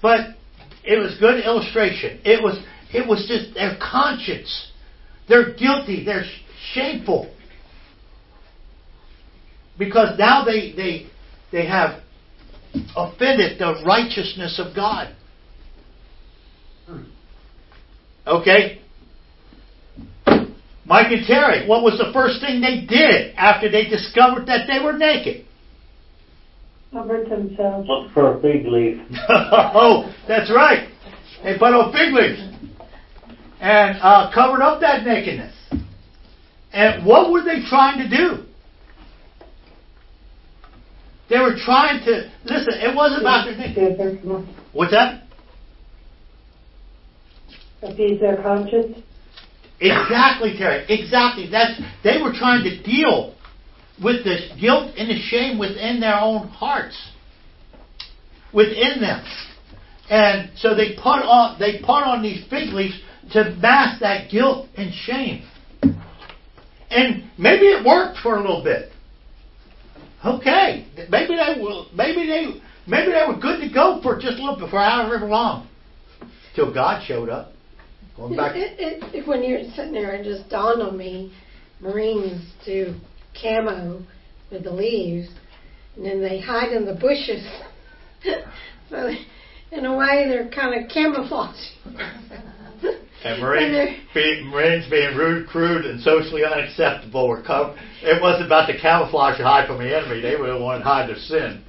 [0.00, 0.36] But
[0.84, 2.20] it was good illustration.
[2.24, 2.62] It was
[2.92, 4.70] it was just their conscience.
[5.28, 6.04] They're guilty.
[6.04, 6.24] They're
[6.72, 7.32] shameful
[9.78, 11.06] because now they they
[11.52, 12.02] they have
[12.96, 15.14] offended the righteousness of God.
[18.26, 18.80] Okay?
[20.84, 24.84] Mike and Terry, what was the first thing they did after they discovered that they
[24.84, 25.46] were naked?
[26.92, 27.88] Covered themselves.
[27.88, 29.00] Look for a fig leaf.
[29.28, 30.88] oh, that's right.
[31.44, 32.40] They put on fig leaves
[33.60, 35.54] and uh, covered up that nakedness.
[36.72, 38.44] And what were they trying to do?
[41.28, 42.74] They were trying to listen.
[42.74, 44.48] It wasn't about their nakedness.
[44.72, 45.22] What's that?
[47.82, 48.98] Appease their conscience.
[49.80, 50.84] Exactly, Terry.
[50.88, 51.48] Exactly.
[51.50, 53.34] That's they were trying to deal
[54.02, 56.96] with the guilt and the shame within their own hearts,
[58.52, 59.24] within them,
[60.08, 62.98] and so they put on they put on these fig leaves
[63.32, 65.46] to mask that guilt and shame.
[66.90, 68.90] And maybe it worked for a little bit.
[70.24, 71.88] Okay, maybe they will.
[71.94, 75.26] Maybe they maybe they were good to go for just a little bit, for however
[75.26, 75.68] long,
[76.54, 77.52] till God showed up.
[78.16, 78.56] Going back.
[78.56, 81.32] It, it, it, when you're sitting there, it just dawned on me
[81.80, 82.94] Marines do
[83.40, 84.02] camo
[84.50, 85.28] with the leaves,
[85.96, 87.46] and then they hide in the bushes.
[88.90, 89.10] so,
[89.72, 91.76] in a way, they're kind of camouflaging.
[93.22, 93.72] And Marines,
[94.14, 99.36] they're- Marines being rude, crude, and socially unacceptable were co- It wasn't about the camouflage
[99.36, 100.22] to hide from the enemy.
[100.22, 101.62] They were the one to hide their sin.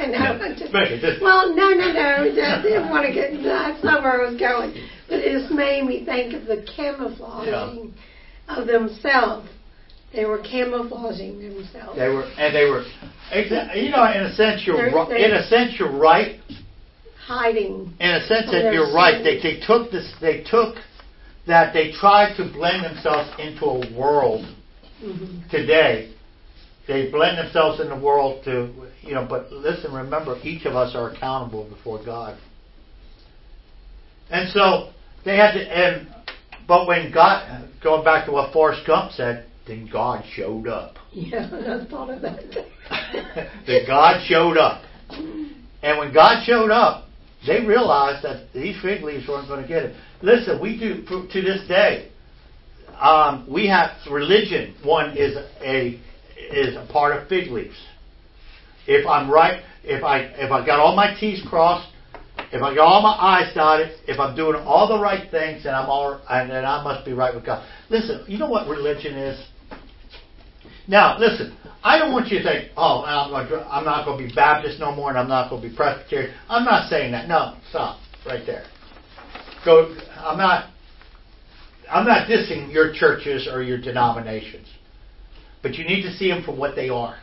[0.00, 2.00] I just- But it just- well, no, no, no.
[2.00, 3.74] I didn't want to get into that.
[3.74, 4.74] That's not where I was going.
[5.08, 7.94] But it just made me think of the camouflaging
[8.48, 9.48] of themselves.
[10.12, 11.98] They were camouflaging themselves.
[11.98, 12.84] They were, and they were,
[13.74, 16.40] you know, in a sense, you're They're- ri- they're- in a sense you're right.
[17.26, 17.92] hiding.
[17.98, 19.22] In a sense that you're right.
[19.22, 20.10] They they took this.
[20.20, 20.76] They took
[21.46, 21.72] that.
[21.74, 24.46] They tried to blend themselves into a world
[25.02, 25.50] Mhm.
[25.50, 26.10] today.
[26.86, 28.70] They blend themselves in the world to,
[29.02, 32.36] you know, but listen, remember, each of us are accountable before God.
[34.30, 34.90] And so
[35.24, 36.06] they had to, and,
[36.68, 37.42] but when God,
[37.82, 40.96] going back to what Forrest Gump said, then God showed up.
[41.12, 42.40] Yeah, I thought of that.
[43.66, 44.82] that God showed up.
[45.82, 47.06] And when God showed up,
[47.46, 49.96] they realized that these fig leaves weren't going to get it.
[50.22, 52.10] Listen, we do to this day.
[52.98, 54.74] Um, we have religion.
[54.82, 56.00] One is a
[56.50, 57.76] is a part of fig leaves.
[58.86, 61.88] If I'm right, if I if I got all my T's crossed,
[62.52, 65.74] if I got all my I's dotted, if I'm doing all the right things, then
[65.74, 67.66] I'm all and then I must be right with God.
[67.90, 69.46] Listen, you know what religion is?
[70.88, 74.80] Now, listen, I don't want you to think, oh, I'm, not going to be Baptist
[74.80, 76.34] no more and I'm not going to be Presbyterian.
[76.48, 77.28] I'm not saying that.
[77.28, 78.64] No, stop right there.
[79.64, 79.96] Go.
[80.16, 80.70] I'm not.
[81.90, 84.66] I'm not dissing your churches or your denominations,
[85.62, 87.16] but you need to see them for what they are,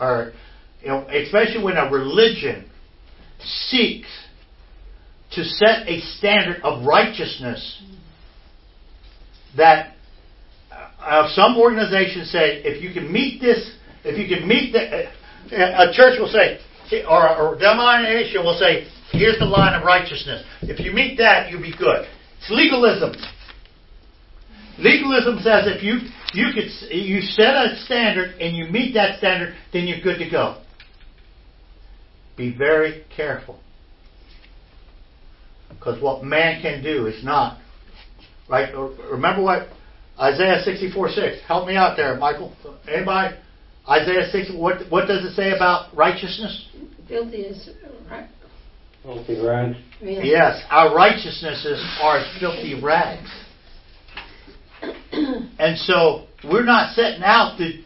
[0.00, 0.32] or
[0.82, 2.68] you know, especially when a religion
[3.68, 4.08] seeks
[5.32, 7.82] to set a standard of righteousness
[9.56, 9.94] that
[11.34, 15.08] some organizations say if you can meet this, if you can meet the,
[15.56, 16.60] a church will say,
[17.08, 20.44] or, or denomination will say, here's the line of righteousness.
[20.62, 22.06] If you meet that, you'll be good.
[22.38, 23.14] It's legalism.
[24.78, 25.98] Legalism says if you
[26.32, 30.30] you could you set a standard and you meet that standard, then you're good to
[30.30, 30.62] go.
[32.36, 33.58] Be very careful.
[35.68, 37.60] Because what man can do is not.
[38.48, 38.74] Right?
[38.74, 39.68] Remember what
[40.20, 41.36] Isaiah 64 6.
[41.46, 42.54] Help me out there, Michael.
[42.88, 43.36] Anybody?
[43.88, 46.68] Isaiah 6, what, what does it say about righteousness?
[47.08, 47.70] Filthy is
[48.08, 48.28] right.
[49.02, 49.76] Filthy rags.
[50.00, 50.20] Yeah.
[50.22, 53.28] Yes, our righteousnesses are as filthy rags.
[55.12, 57.82] and so we're not setting out to,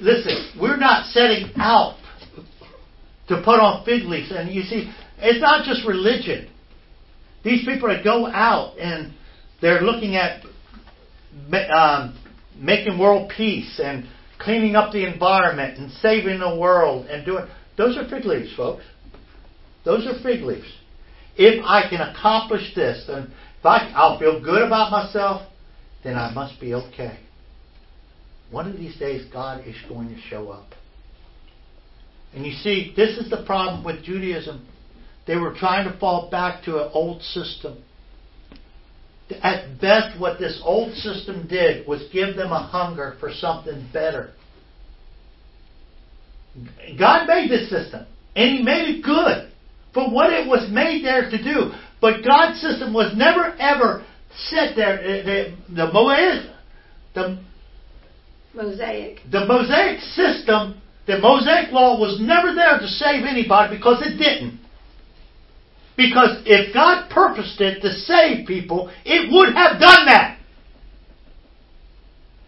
[0.00, 1.98] listen, we're not setting out
[3.28, 4.30] to put on fig leaves.
[4.30, 6.50] And you see, it's not just religion.
[7.44, 9.14] These people that go out and
[9.62, 10.42] they're looking at
[11.70, 12.18] um,
[12.58, 14.04] making world peace and
[14.38, 18.84] cleaning up the environment and saving the world and doing those are fig leaves, folks.
[19.84, 20.66] Those are fig leaves.
[21.36, 25.42] If I can accomplish this, then if I, I'll feel good about myself,
[26.02, 27.18] then I must be okay.
[28.50, 30.68] One of these days, God is going to show up.
[32.34, 34.66] And you see, this is the problem with Judaism.
[35.26, 37.82] They were trying to fall back to an old system.
[39.42, 44.30] At best, what this old system did was give them a hunger for something better.
[46.98, 48.06] God made this system,
[48.36, 49.50] and He made it good
[49.92, 51.72] for what it was made there to do.
[52.00, 54.04] But God's system was never ever
[54.48, 54.96] set there.
[54.98, 56.50] The, the, the Mosaic,
[57.14, 57.38] the
[58.54, 59.20] Mosaic.
[59.30, 64.60] The Mosaic system, the Mosaic law was never there to save anybody because it didn't.
[65.96, 70.38] Because if God purposed it to save people, it would have done that.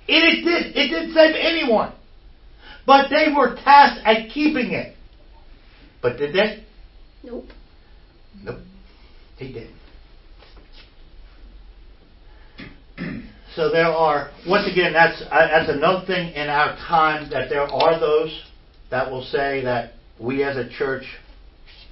[0.09, 0.77] And it did.
[0.77, 1.93] It didn't save anyone.
[2.87, 4.95] But they were tasked at keeping it.
[6.03, 6.65] But did they?
[7.23, 7.47] Nope.
[8.43, 8.61] Nope.
[9.39, 9.75] They didn't.
[13.55, 17.63] So there are, once again, that's, uh, that's another thing in our time that there
[17.63, 18.45] are those
[18.91, 21.05] that will say that we as a church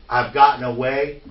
[0.08, 1.22] have gotten away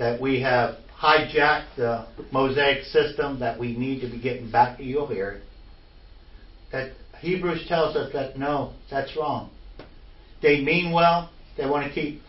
[0.00, 4.82] that we have hijacked the Mosaic system, that we need to be getting back to.
[4.82, 5.06] You'll.
[6.72, 9.50] That Hebrews tells us that no, that's wrong.
[10.42, 11.30] They mean well.
[11.56, 12.22] They want to keep.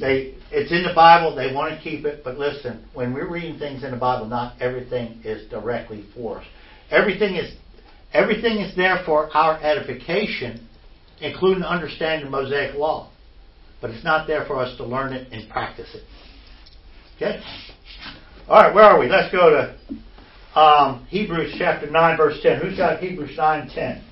[0.00, 1.36] They it's in the Bible.
[1.36, 2.24] They want to keep it.
[2.24, 6.46] But listen, when we're reading things in the Bible, not everything is directly for us.
[6.90, 7.54] Everything is
[8.14, 10.66] everything is there for our edification,
[11.20, 13.10] including understanding the Mosaic law.
[13.82, 16.02] But it's not there for us to learn it and practice it.
[17.20, 17.40] Okay?
[18.46, 19.08] All right, where are we?
[19.08, 22.60] Let's go to um, Hebrews chapter 9, verse 10.
[22.60, 24.04] Who's got Hebrews 9 10?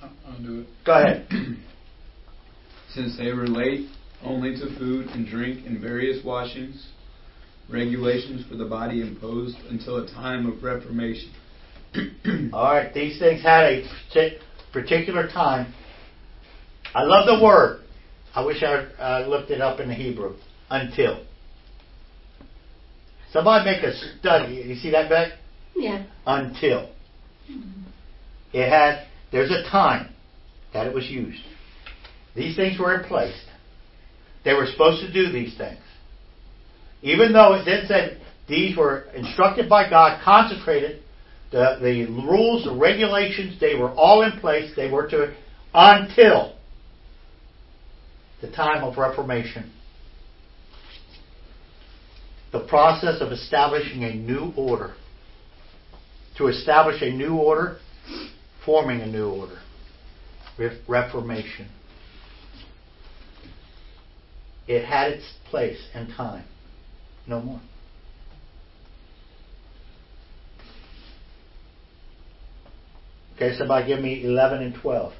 [0.00, 0.66] I'll do it.
[0.86, 1.26] Go ahead.
[2.94, 3.90] Since they relate
[4.22, 6.90] only to food and drink and various washings,
[7.68, 11.32] regulations for the body imposed until a time of reformation.
[12.52, 14.38] All right, these things had a
[14.72, 15.74] particular time.
[16.94, 17.82] I love the word
[18.34, 20.36] I wish I uh, looked it up in the Hebrew.
[20.70, 21.24] Until.
[23.32, 24.54] Somebody make a study.
[24.66, 25.32] You see that, Beck?
[25.74, 26.04] Yeah.
[26.26, 26.90] Until.
[28.52, 30.10] It had, there's a time
[30.72, 31.42] that it was used.
[32.34, 33.38] These things were in place.
[34.44, 35.80] They were supposed to do these things.
[37.02, 41.02] Even though it then said these were instructed by God, consecrated,
[41.50, 44.72] the, the rules, the regulations, they were all in place.
[44.76, 45.34] They were to,
[45.74, 46.57] until
[48.40, 49.72] the time of Reformation.
[52.52, 54.94] The process of establishing a new order.
[56.38, 57.78] To establish a new order,
[58.64, 59.58] forming a new order.
[60.88, 61.68] Reformation.
[64.66, 66.44] It had its place and time.
[67.26, 67.60] No more.
[73.36, 75.12] Okay, somebody give me 11 and 12.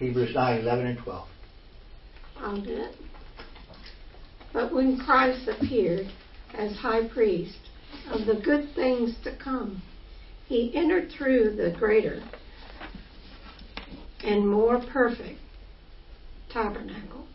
[0.00, 1.28] Hebrews 9, 11 and 12.
[2.38, 2.96] I'll do it.
[4.50, 6.06] But when Christ appeared
[6.54, 7.58] as high priest
[8.10, 9.82] of the good things to come,
[10.46, 12.22] he entered through the greater
[14.24, 15.38] and more perfect
[16.48, 17.26] tabernacle,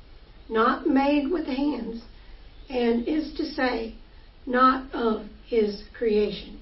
[0.50, 2.02] not made with hands,
[2.68, 3.94] and is to say,
[4.48, 6.60] not of his creation,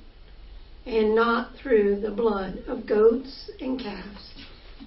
[0.85, 4.33] and not through the blood of goats and calves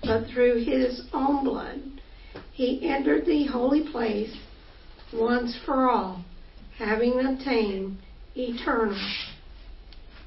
[0.03, 1.80] but through his own blood,
[2.53, 4.36] he entered the holy place
[5.12, 6.24] once for all,
[6.78, 7.99] having obtained
[8.34, 8.99] eternal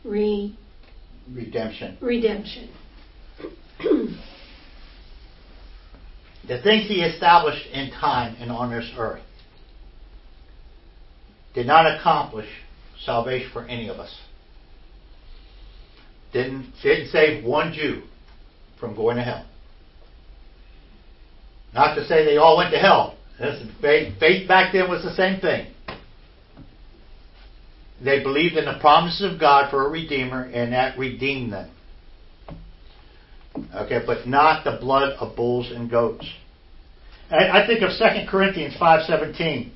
[0.03, 0.57] re-
[1.31, 1.97] Redemption.
[2.01, 2.69] redemption.
[6.49, 9.21] The things he established in time and on this earth
[11.53, 12.49] did not accomplish
[13.05, 14.11] salvation for any of us.
[16.33, 18.01] Didn't, didn't save one Jew
[18.79, 19.45] from going to hell.
[21.73, 23.15] Not to say they all went to hell.
[23.81, 25.67] Faith back then was the same thing.
[28.03, 31.69] They believed in the promises of God for a Redeemer, and that redeemed them.
[33.75, 36.25] Okay, but not the blood of bulls and goats.
[37.29, 39.71] I, I think of 2 Corinthians 5.17.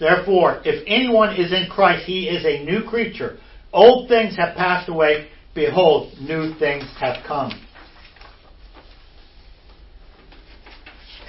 [0.00, 3.38] Therefore, if anyone is in Christ, he is a new creature.
[3.72, 5.28] Old things have passed away.
[5.54, 7.52] Behold, new things have come.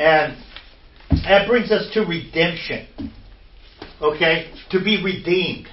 [0.01, 0.35] And
[1.27, 2.87] that brings us to redemption.
[4.01, 4.51] Okay?
[4.71, 5.67] To be redeemed.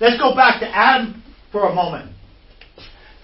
[0.00, 2.12] Let's go back to Adam for a moment.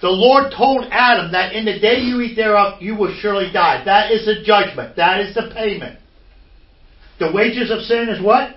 [0.01, 3.85] The Lord told Adam that in the day you eat thereof, you will surely die.
[3.85, 4.97] That is the judgment.
[4.97, 6.01] That is the payment.
[7.21, 8.57] The wages of sin is what?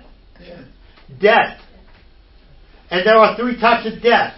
[1.20, 1.60] Death.
[2.90, 4.34] And there are three types of death.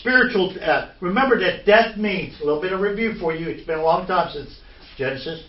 [0.00, 0.92] Spiritual death.
[1.02, 4.06] Remember that death means, a little bit of review for you, it's been a long
[4.06, 4.58] time since
[4.96, 5.44] Genesis.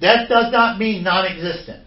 [0.00, 1.84] Death does not mean non existent.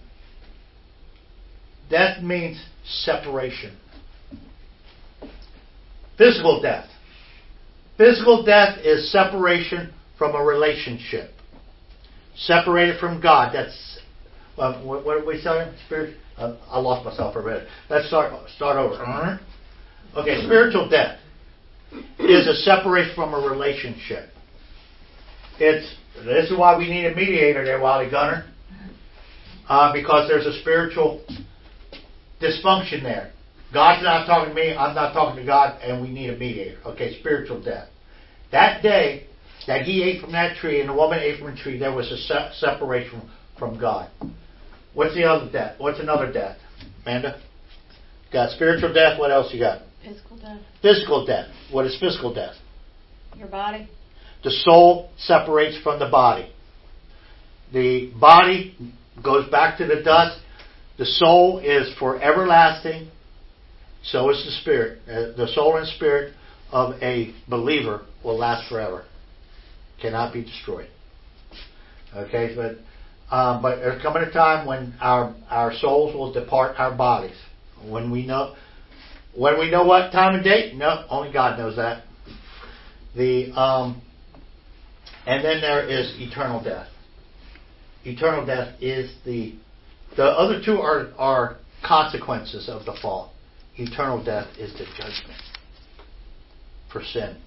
[1.89, 3.78] Death means separation.
[6.18, 6.88] Physical death.
[7.97, 11.32] Physical death is separation from a relationship.
[12.36, 13.53] Separated from God.
[13.53, 13.99] That's
[14.57, 15.74] uh, what, what are we saying?
[15.86, 16.18] Spirit.
[16.38, 17.68] Uh, I lost myself for a minute.
[17.89, 19.39] Let's start start over.
[20.16, 21.20] Okay, spiritual death
[22.20, 24.30] is a separation from a relationship.
[25.59, 28.45] It's this is why we need a mediator there, Wally Gunner,
[29.68, 31.24] uh, because there's a spiritual
[32.41, 33.32] dysfunction there.
[33.74, 36.80] God's not talking to me, I'm not talking to God, and we need a mediator.
[36.86, 37.88] Okay, spiritual death.
[38.51, 39.28] That day
[39.68, 42.12] that he ate from that tree and the woman ate from the tree, there was
[42.12, 43.22] a se- separation
[43.57, 44.09] from God.
[44.93, 45.76] What's the other death?
[45.78, 46.57] What's another death?
[47.05, 47.41] Amanda?
[48.34, 49.20] Got spiritual death.
[49.20, 49.84] What else you got?
[50.03, 50.59] Physical death.
[50.82, 51.47] Physical death.
[51.72, 52.55] What is physical death?
[53.38, 53.89] Your body.
[54.44, 56.52] The soul separates from the body.
[57.74, 58.76] The body
[59.24, 60.39] goes back to the dust.
[60.98, 63.10] The soul is for everlasting.
[64.04, 65.00] So is the spirit.
[65.08, 66.34] Uh, the soul and spirit
[66.72, 69.06] of a believer will last forever.
[70.02, 70.89] Cannot be destroyed.
[72.16, 72.78] Okay, but
[73.34, 77.38] um, but there's coming a time when our our souls will depart our bodies.
[77.88, 78.56] When we know
[79.36, 82.04] when we know what time and date, no, only God knows that.
[83.16, 84.02] The um,
[85.26, 86.88] and then there is eternal death.
[88.03, 89.55] Eternal death is the
[90.15, 93.34] the other two are are consequences of the fall.
[93.78, 95.41] Eternal death is the judgment
[96.91, 97.38] for sin.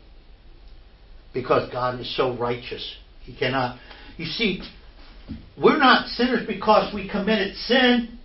[1.33, 2.97] Because God is so righteous.
[3.23, 3.79] He cannot
[4.17, 4.63] you see,
[5.61, 8.19] we're not sinners because we committed sin.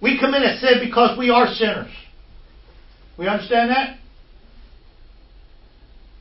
[0.00, 1.90] We committed sin because we are sinners.
[3.18, 3.98] We understand that?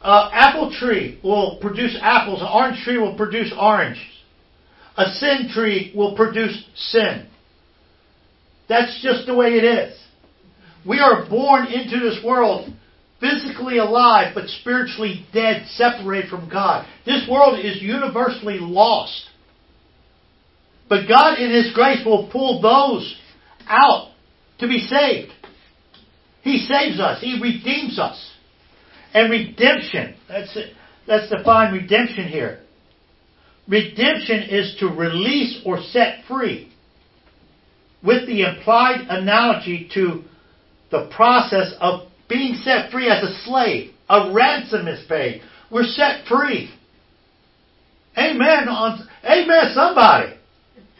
[0.03, 2.41] Uh, apple tree will produce apples.
[2.41, 4.03] An orange tree will produce oranges.
[4.97, 7.27] A sin tree will produce sin.
[8.67, 9.97] That's just the way it is.
[10.85, 12.69] We are born into this world
[13.21, 16.85] physically alive but spiritually dead, separated from God.
[17.05, 19.29] This world is universally lost.
[20.89, 23.15] But God, in His grace, will pull those
[23.67, 24.11] out
[24.59, 25.31] to be saved.
[26.41, 27.21] He saves us.
[27.21, 28.32] He redeems us.
[29.13, 30.73] And redemption, that's it.
[31.07, 32.59] Let's define redemption here.
[33.67, 36.71] Redemption is to release or set free.
[38.03, 40.23] With the implied analogy to
[40.91, 43.91] the process of being set free as a slave.
[44.09, 45.41] A ransom is paid.
[45.71, 46.69] We're set free.
[48.17, 48.67] Amen.
[48.67, 50.33] On, amen, somebody.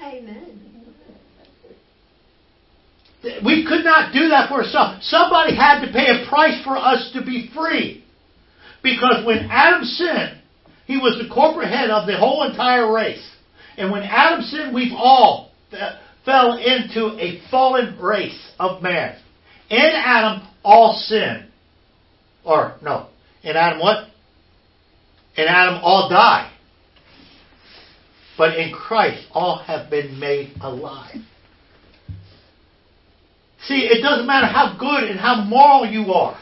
[0.02, 0.54] Amen.
[3.46, 5.08] We could not do that for ourselves.
[5.08, 8.03] Somebody had to pay a price for us to be free.
[8.84, 10.38] Because when Adam sinned,
[10.86, 13.26] he was the corporate head of the whole entire race.
[13.78, 15.52] And when Adam sinned, we've all
[16.26, 19.18] fell into a fallen race of man.
[19.70, 21.48] In Adam, all sin.
[22.46, 23.08] Or, no.
[23.42, 24.10] In Adam, what?
[25.38, 26.52] In Adam, all die.
[28.38, 31.22] But in Christ, all have been made alive.
[33.66, 36.38] See, it doesn't matter how good and how moral you are.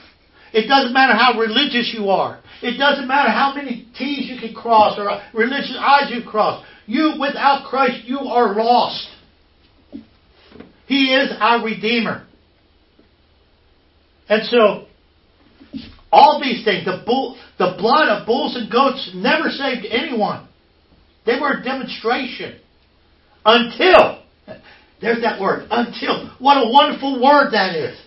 [0.53, 2.41] It doesn't matter how religious you are.
[2.61, 6.63] It doesn't matter how many T's you can cross or religious I's you cross.
[6.85, 9.07] You, without Christ, you are lost.
[10.87, 12.25] He is our Redeemer.
[14.27, 14.87] And so,
[16.11, 20.47] all these things, the, bull, the blood of bulls and goats never saved anyone.
[21.25, 22.59] They were a demonstration.
[23.45, 24.21] Until,
[25.01, 26.29] there's that word, until.
[26.39, 27.97] What a wonderful word that is.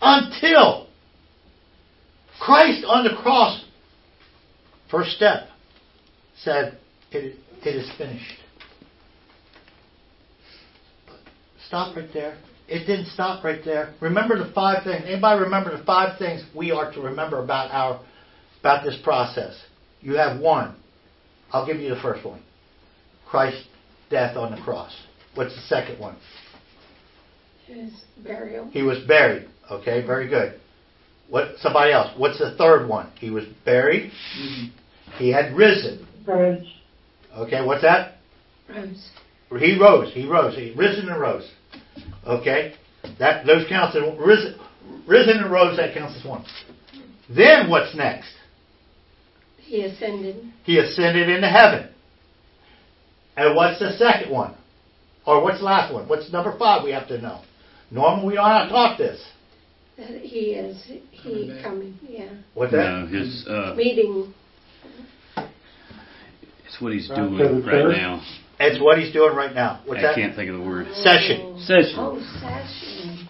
[0.00, 0.89] Until
[2.40, 3.62] Christ on the cross,
[4.90, 5.48] first step,
[6.42, 6.78] said,
[7.12, 8.38] it, it is finished.
[11.66, 12.38] Stop right there.
[12.66, 13.94] It didn't stop right there.
[14.00, 15.04] Remember the five things.
[15.06, 18.00] Anybody remember the five things we are to remember about our
[18.60, 19.56] about this process?
[20.00, 20.76] You have one.
[21.52, 22.42] I'll give you the first one.
[23.28, 23.66] Christ's
[24.08, 24.92] death on the cross.
[25.34, 26.16] What's the second one?
[27.66, 28.68] His burial.
[28.70, 29.48] He was buried.
[29.70, 30.59] Okay, very good.
[31.30, 32.10] What somebody else?
[32.16, 33.10] What's the third one?
[33.18, 34.10] He was buried.
[34.38, 35.16] Mm-hmm.
[35.16, 36.06] He had risen.
[36.26, 36.66] Rose.
[37.36, 38.16] Okay, what's that?
[38.68, 39.10] Rose.
[39.58, 40.12] He rose.
[40.12, 40.56] He rose.
[40.56, 41.50] He risen and rose.
[42.26, 42.74] Okay,
[43.18, 44.58] that those counts as risen,
[45.06, 45.76] risen and rose.
[45.76, 46.44] That counts as one.
[47.34, 48.32] Then what's next?
[49.58, 50.52] He ascended.
[50.64, 51.90] He ascended into heaven.
[53.36, 54.56] And what's the second one?
[55.24, 56.08] Or what's the last one?
[56.08, 56.82] What's number five?
[56.82, 57.42] We have to know.
[57.90, 59.24] Normally we don't have to talk this.
[60.00, 61.98] That he is he coming.
[62.08, 62.30] Yeah.
[62.54, 62.78] What's that?
[62.78, 64.32] No, his uh, Meeting.
[65.36, 68.22] it's what he's doing so the right now.
[68.58, 69.82] It's what he's doing right now.
[69.84, 70.14] What's I that?
[70.14, 70.86] can't think of the word.
[70.94, 71.40] Session.
[71.42, 71.60] Oh.
[71.60, 71.94] Session.
[71.98, 73.28] Oh, session.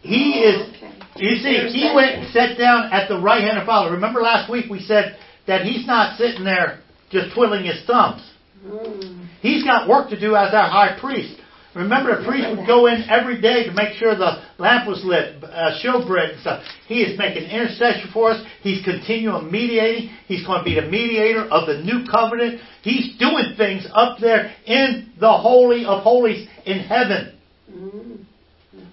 [0.00, 0.92] He is Okay.
[1.16, 1.94] You see, he Intercession.
[1.94, 3.92] went and sat down at the right hand of Father.
[3.92, 5.16] Remember last week we said
[5.46, 6.80] that he's not sitting there
[7.10, 8.22] just twiddling his thumbs.
[8.64, 9.28] Mm.
[9.40, 11.40] He's got work to do as our high priest.
[11.76, 15.44] Remember, the priest would go in every day to make sure the lamp was lit,
[15.44, 16.64] uh, showbread and stuff.
[16.88, 18.42] He is making intercession for us.
[18.62, 20.08] He's continuing mediating.
[20.26, 22.62] He's going to be the mediator of the new covenant.
[22.80, 27.38] He's doing things up there in the Holy of Holies in heaven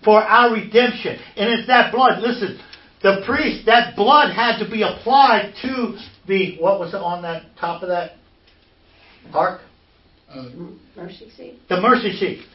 [0.04, 1.18] for our redemption.
[1.38, 2.22] And it's that blood.
[2.22, 2.60] Listen,
[3.02, 5.98] the priest, that blood had to be applied to
[6.28, 8.18] the, what was on that top of that
[9.34, 9.62] ark?
[10.98, 11.60] Mercy seat.
[11.70, 12.46] The mercy seat.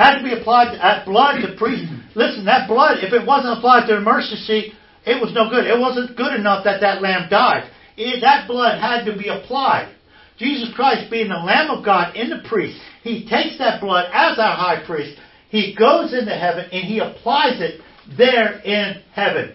[0.00, 1.92] Had to be applied that uh, blood to priest.
[2.14, 4.72] Listen, that blood, if it wasn't applied to the mercy seat,
[5.04, 5.66] it was no good.
[5.66, 7.70] It wasn't good enough that that lamb died.
[7.98, 9.94] It, that blood had to be applied.
[10.38, 14.38] Jesus Christ being the Lamb of God in the priest, He takes that blood as
[14.38, 15.20] our high priest,
[15.50, 17.82] He goes into heaven and He applies it
[18.16, 19.54] there in heaven.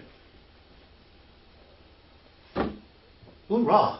[3.48, 3.98] Hoorah.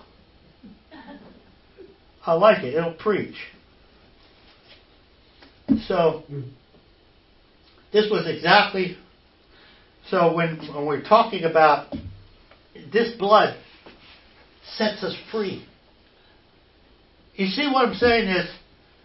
[2.25, 2.75] I like it.
[2.75, 3.35] It'll preach.
[5.87, 6.23] So,
[7.93, 8.97] this was exactly.
[10.09, 11.95] So, when, when we're talking about
[12.93, 13.57] this blood
[14.75, 15.67] sets us free.
[17.35, 18.51] You see what I'm saying is,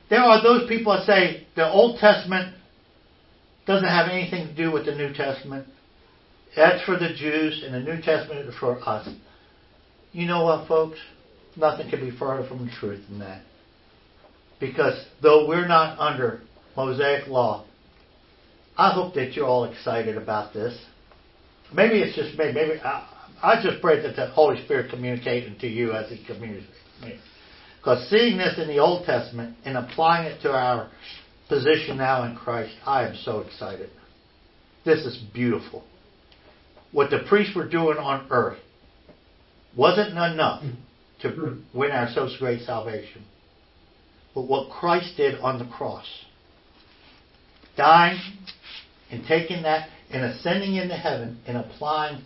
[0.10, 2.56] there are those people that say the Old Testament
[3.66, 5.68] doesn't have anything to do with the New Testament.
[6.56, 9.08] That's for the Jews, and the New Testament is for us.
[10.12, 11.00] You know what, folks?
[11.56, 13.44] Nothing can be further from the truth than that.
[14.60, 16.42] Because though we're not under
[16.76, 17.66] Mosaic law,
[18.78, 20.78] I hope that you're all excited about this.
[21.74, 22.52] Maybe it's just me.
[22.52, 23.08] Maybe I,
[23.42, 26.68] I just pray that the Holy Spirit communicating to you as He communicates.
[27.78, 30.90] Because seeing this in the Old Testament and applying it to our
[31.50, 33.90] position now in Christ, I am so excited.
[34.86, 35.84] This is beautiful.
[36.92, 38.60] What the priests were doing on earth
[39.76, 40.64] wasn't enough
[41.22, 41.78] to mm-hmm.
[41.78, 43.24] win our so great salvation.
[44.36, 46.08] But what Christ did on the cross,
[47.78, 48.20] dying
[49.12, 52.22] and taking that and ascending into heaven and applying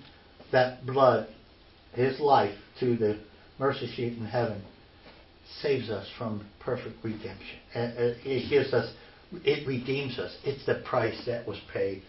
[0.52, 1.28] that blood,
[1.94, 3.20] his life, to the
[3.60, 4.62] mercy seat in heaven,
[5.62, 7.60] saves us from perfect redemption.
[7.74, 7.90] Uh,
[8.24, 8.92] it gives us,
[9.44, 10.36] it redeems us.
[10.44, 12.02] It's the price that was paid.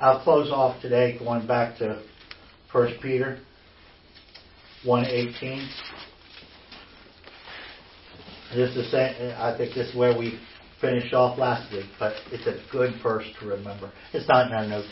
[0.00, 2.02] I'll close off today going back to
[2.72, 3.38] 1 Peter
[4.84, 5.68] 118.
[8.54, 10.38] This is uh, I think this is where we
[10.82, 13.90] finished off last week, but it's a good verse to remember.
[14.12, 14.88] It's not in our notes,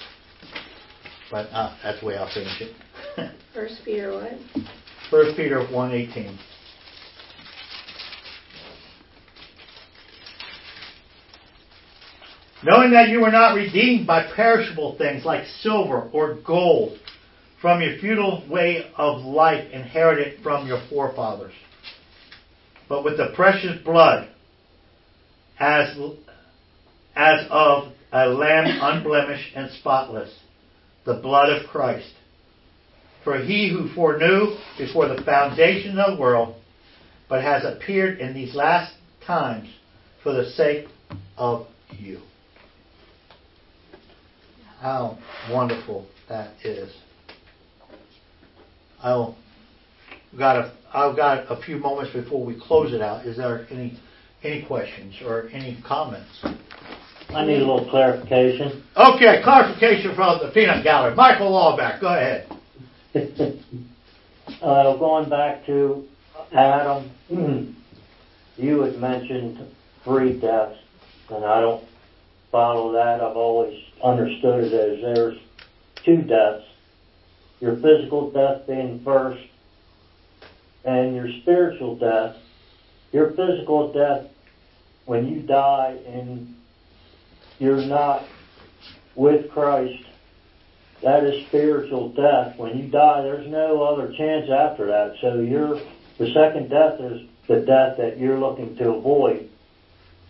[1.30, 2.74] but uh, that's the way I'll finish it.
[3.52, 4.32] First Peter what?
[5.10, 6.38] 1 Peter 118.
[12.62, 16.98] Knowing that you were not redeemed by perishable things like silver or gold
[17.60, 21.54] from your futile way of life inherited from your forefathers,
[22.88, 24.28] but with the precious blood
[25.60, 25.96] as,
[27.14, 30.34] as of a lamb unblemished and spotless,
[31.04, 32.12] the blood of Christ.
[33.22, 36.56] For he who foreknew before the foundation of the world,
[37.28, 38.94] but has appeared in these last
[39.26, 39.68] times
[40.22, 40.86] for the sake
[41.36, 41.66] of
[41.98, 42.20] you.
[44.80, 45.18] How
[45.50, 46.90] wonderful that is.
[49.02, 49.34] I've
[50.38, 53.26] got a few moments before we close it out.
[53.26, 53.98] Is there any
[54.42, 56.44] any questions or any comments?
[57.30, 58.82] I need a little clarification.
[58.96, 61.14] Okay, clarification from the peanut gallery.
[61.14, 62.48] Michael Lawback, go ahead.
[64.62, 66.08] uh, going back to
[66.52, 67.10] Adam,
[68.56, 69.64] you had mentioned
[70.04, 70.78] three deaths,
[71.28, 71.84] and I don't
[72.50, 73.20] follow that.
[73.20, 75.38] I've always understood it as there's
[76.04, 76.64] two deaths.
[77.60, 79.42] Your physical death being first,
[80.84, 82.36] and your spiritual death.
[83.12, 84.29] Your physical death,
[85.10, 86.54] when you die and
[87.58, 88.22] you're not
[89.16, 90.04] with Christ,
[91.02, 92.56] that is spiritual death.
[92.56, 95.16] When you die, there's no other chance after that.
[95.20, 95.80] So your
[96.20, 99.50] the second death is the death that you're looking to avoid.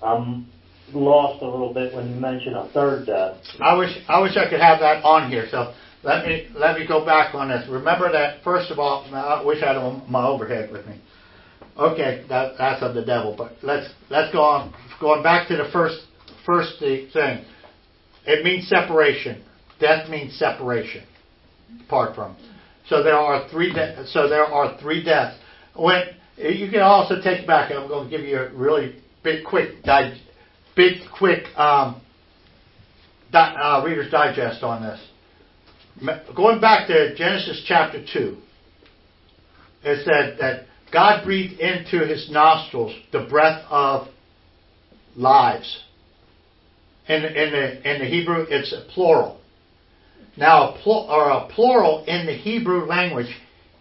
[0.02, 0.50] I'm
[0.94, 3.36] lost a little bit when you mention a third death.
[3.60, 5.46] I wish I wish I could have that on here.
[5.50, 5.74] So
[6.04, 7.68] let me let me go back on this.
[7.68, 9.04] Remember that first of all.
[9.14, 10.98] I wish I had my overhead with me.
[11.80, 13.34] Okay, that, that's of the devil.
[13.36, 14.74] But let's let's go on.
[15.00, 16.00] Going back to the first
[16.44, 17.44] first thing.
[18.26, 19.42] It means separation.
[19.80, 21.04] Death means separation.
[21.86, 22.36] Apart from.
[22.86, 23.72] So there are three.
[23.72, 25.38] De- so there are three deaths.
[25.74, 26.02] When
[26.36, 27.72] you can also take back.
[27.72, 30.20] I'm going to give you a really big quick di-
[30.76, 32.02] big quick um,
[33.32, 35.00] di- uh, Reader's Digest on this.
[36.36, 38.36] Going back to Genesis chapter two.
[39.82, 44.08] It said that God breathed into his nostrils the breath of
[45.16, 45.84] lives.
[47.08, 49.40] In, in, the, in the Hebrew, it's a plural.
[50.36, 53.34] Now, a, pl- or a plural in the Hebrew language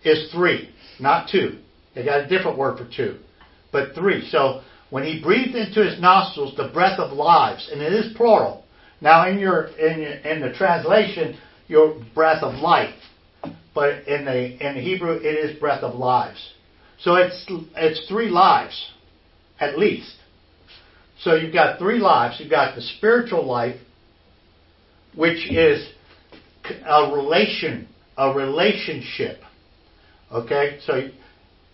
[0.04, 0.70] is three,
[1.00, 1.60] not two.
[1.96, 3.20] They got a different word for two,
[3.72, 4.28] but three.
[4.30, 8.64] So when he breathed into his nostrils the breath of lives, and it is plural.
[9.02, 11.38] Now, in your in, your, in the translation,
[11.68, 12.94] your breath of life,
[13.74, 16.54] but in the in the Hebrew, it is breath of lives.
[17.02, 17.46] So it's
[17.76, 18.92] it's three lives,
[19.60, 20.16] at least.
[21.22, 22.38] So you've got three lives.
[22.40, 23.80] You've got the spiritual life,
[25.16, 25.88] which is
[26.86, 29.40] a relation, a relationship.
[30.32, 31.10] Okay, so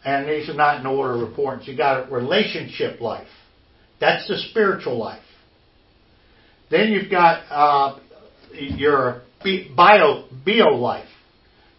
[0.03, 1.68] and these are not in order of importance.
[1.68, 3.27] You've got a relationship life.
[3.99, 5.23] That's the spiritual life.
[6.69, 7.99] Then you've got uh,
[8.53, 9.23] your
[9.76, 11.07] bio bio life.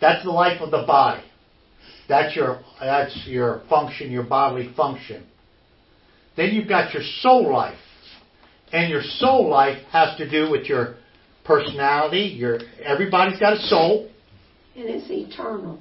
[0.01, 1.24] That's the life of the body.
[2.09, 5.24] That's your that's your function, your bodily function.
[6.36, 7.78] Then you've got your soul life.
[8.73, 10.97] And your soul life has to do with your
[11.44, 14.11] personality, your everybody's got a soul.
[14.74, 15.78] And it's eternal.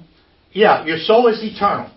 [0.52, 1.90] Yeah, your soul is eternal.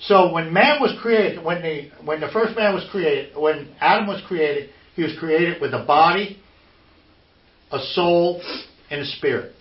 [0.00, 4.06] So when man was created, when the when the first man was created, when Adam
[4.06, 6.38] was created, he was created with a body,
[7.72, 8.42] a soul,
[8.90, 9.52] and a spirit.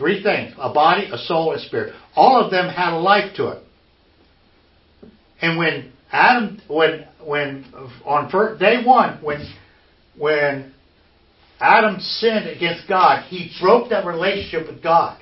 [0.00, 1.92] Three things a body, a soul, and spirit.
[2.16, 3.62] All of them had a life to it.
[5.42, 7.66] And when Adam, when, when,
[8.06, 9.46] on first, day one, when,
[10.16, 10.72] when
[11.60, 15.20] Adam sinned against God, he broke that relationship with God.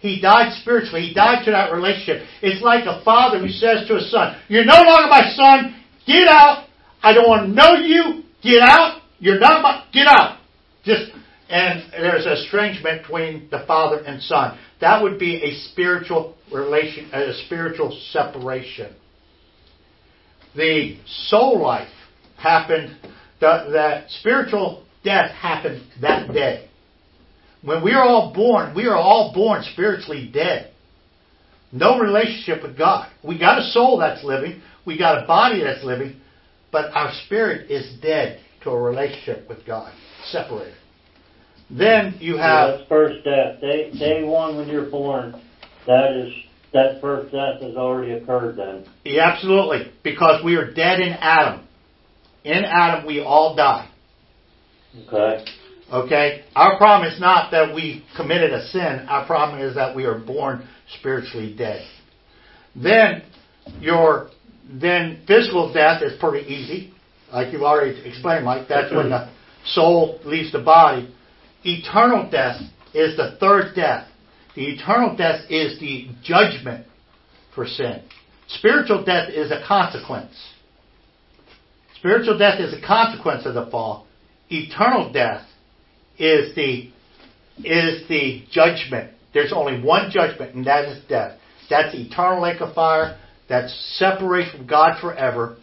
[0.00, 1.08] He died spiritually.
[1.08, 2.26] He died to that relationship.
[2.40, 5.78] It's like a father who says to a son, You're no longer my son.
[6.06, 6.68] Get out.
[7.02, 8.22] I don't want to know you.
[8.42, 9.02] Get out.
[9.18, 10.38] You're not my, get out.
[10.84, 11.12] Just,
[11.52, 14.58] and there's a estrangement between the father and son.
[14.80, 18.96] That would be a spiritual relation, a spiritual separation.
[20.56, 20.96] The
[21.28, 21.92] soul life
[22.38, 22.96] happened,
[23.40, 26.70] the, that spiritual death happened that day.
[27.62, 30.72] When we are all born, we are all born spiritually dead.
[31.70, 33.12] No relationship with God.
[33.22, 36.18] We got a soul that's living, we got a body that's living,
[36.70, 39.92] but our spirit is dead to a relationship with God,
[40.30, 40.76] separated.
[41.76, 43.60] Then you have yeah, that's first death.
[43.60, 45.40] Day day one when you're born,
[45.86, 46.32] that is
[46.72, 48.86] that first death has already occurred then.
[49.04, 51.66] Yeah, absolutely, because we are dead in Adam.
[52.44, 53.88] In Adam, we all die.
[55.06, 55.44] Okay.
[55.92, 56.44] Okay?
[56.56, 59.06] Our problem is not that we committed a sin.
[59.08, 60.66] Our problem is that we are born
[60.98, 61.86] spiritually dead.
[62.74, 63.22] Then
[63.80, 64.30] your
[64.68, 66.92] then physical death is pretty easy.
[67.32, 68.68] Like you've already explained, Mike.
[68.68, 69.30] That's when the
[69.64, 71.14] soul leaves the body.
[71.64, 72.60] Eternal death
[72.94, 74.08] is the third death.
[74.54, 76.86] The eternal death is the judgment
[77.54, 78.02] for sin.
[78.48, 80.34] Spiritual death is a consequence.
[81.96, 84.06] Spiritual death is a consequence of the fall.
[84.50, 85.46] Eternal death
[86.18, 86.90] is the
[87.58, 89.12] is the judgment.
[89.32, 91.38] There's only one judgment, and that is death.
[91.70, 93.18] That's eternal lake of fire.
[93.48, 95.56] That's separation from God forever.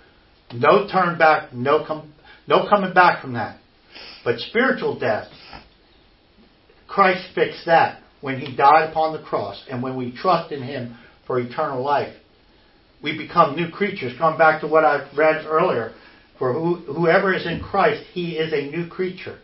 [0.54, 2.14] No turn back, no come,
[2.48, 3.60] no coming back from that.
[4.24, 5.28] But spiritual death,
[6.90, 10.98] Christ fixed that when He died upon the cross, and when we trust in Him
[11.26, 12.14] for eternal life,
[13.02, 14.14] we become new creatures.
[14.18, 15.94] Come back to what I read earlier.
[16.38, 19.40] For who, whoever is in Christ, he is a new creature.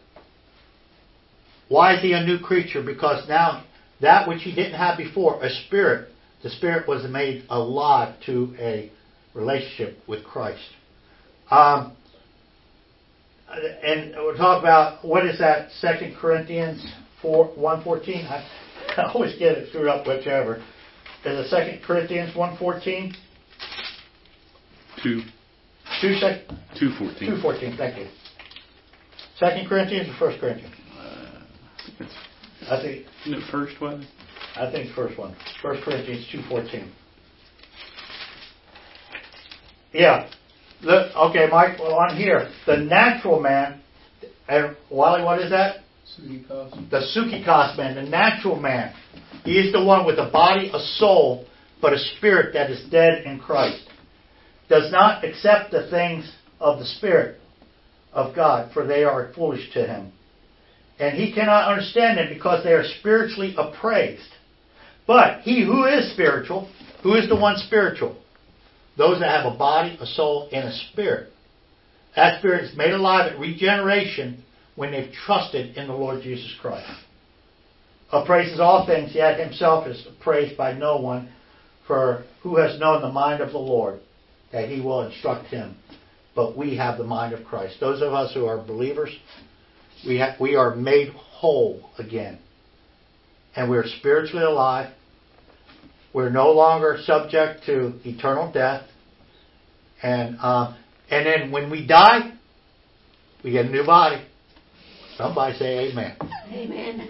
[1.67, 2.81] Why is he a new creature?
[2.83, 3.63] Because now
[4.01, 6.09] that which he didn't have before, a spirit,
[6.43, 8.91] the spirit was made alive to a
[9.33, 10.63] relationship with Christ.
[11.51, 11.95] Um,
[13.49, 15.71] and we'll talk about what is that?
[15.79, 16.85] Second Corinthians
[17.25, 18.25] four one fourteen.
[18.25, 18.47] I,
[18.97, 20.57] I always get it screwed up, whichever.
[20.57, 20.63] Is
[21.25, 23.13] it Second Corinthians one fourteen?
[25.01, 25.21] Two,
[26.01, 26.41] Two sec,
[26.79, 27.29] two fourteen.
[27.31, 27.75] two fourteen.
[27.77, 28.07] Thank you.
[29.39, 30.73] Second Corinthians or First Corinthians?
[30.97, 32.03] Uh,
[32.71, 34.07] I think Isn't it first one?
[34.55, 35.35] I think first one.
[35.61, 36.91] First Corinthians two fourteen.
[39.93, 40.29] Yeah.
[40.81, 41.79] Look, okay, Mike.
[41.79, 43.81] Well, on here, the natural man,
[44.47, 45.77] and Wally, what is that?
[46.17, 48.93] The psuchikos man, the natural man.
[49.43, 51.45] He is the one with a body, a soul,
[51.81, 53.83] but a spirit that is dead in Christ.
[54.69, 57.39] Does not accept the things of the Spirit
[58.13, 60.11] of God, for they are foolish to him.
[60.99, 64.29] And he cannot understand them because they are spiritually appraised.
[65.05, 66.71] But he who is spiritual,
[67.03, 68.15] who is the one spiritual?
[68.97, 71.31] Those that have a body, a soul, and a spirit.
[72.15, 74.44] That spirit is made alive at regeneration
[74.75, 76.89] when they've trusted in the Lord Jesus Christ.
[78.11, 81.31] Appraises all things, yet himself is appraised by no one,
[81.87, 83.99] for who has known the mind of the Lord,
[84.51, 85.75] that he will instruct him.
[86.35, 87.77] But we have the mind of Christ.
[87.79, 89.09] Those of us who are believers,
[90.05, 92.39] we, have, we are made whole again.
[93.55, 94.93] And we're spiritually alive.
[96.13, 98.83] We're no longer subject to eternal death.
[100.03, 100.75] And, uh,
[101.09, 102.33] and then when we die,
[103.43, 104.25] we get a new body.
[105.17, 106.17] Somebody say amen.
[106.51, 107.09] Amen.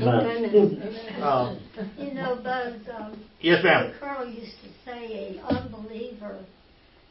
[0.00, 0.44] Amen.
[0.44, 1.22] Amen.
[1.22, 1.60] Um,
[1.96, 3.94] You know, those, um, yes, ma'am.
[4.00, 6.44] Colonel used to say a unbeliever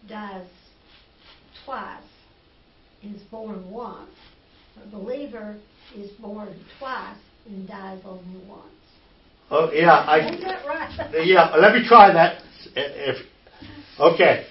[0.10, 0.48] dies
[1.66, 2.02] twice,
[3.04, 4.10] is born once.
[4.84, 5.58] A believer
[5.96, 8.64] is born twice and dies only once.
[9.50, 11.12] Oh, yeah, I, Isn't that right?
[11.26, 12.42] yeah, let me try that.
[12.76, 13.26] If,
[13.98, 14.46] okay.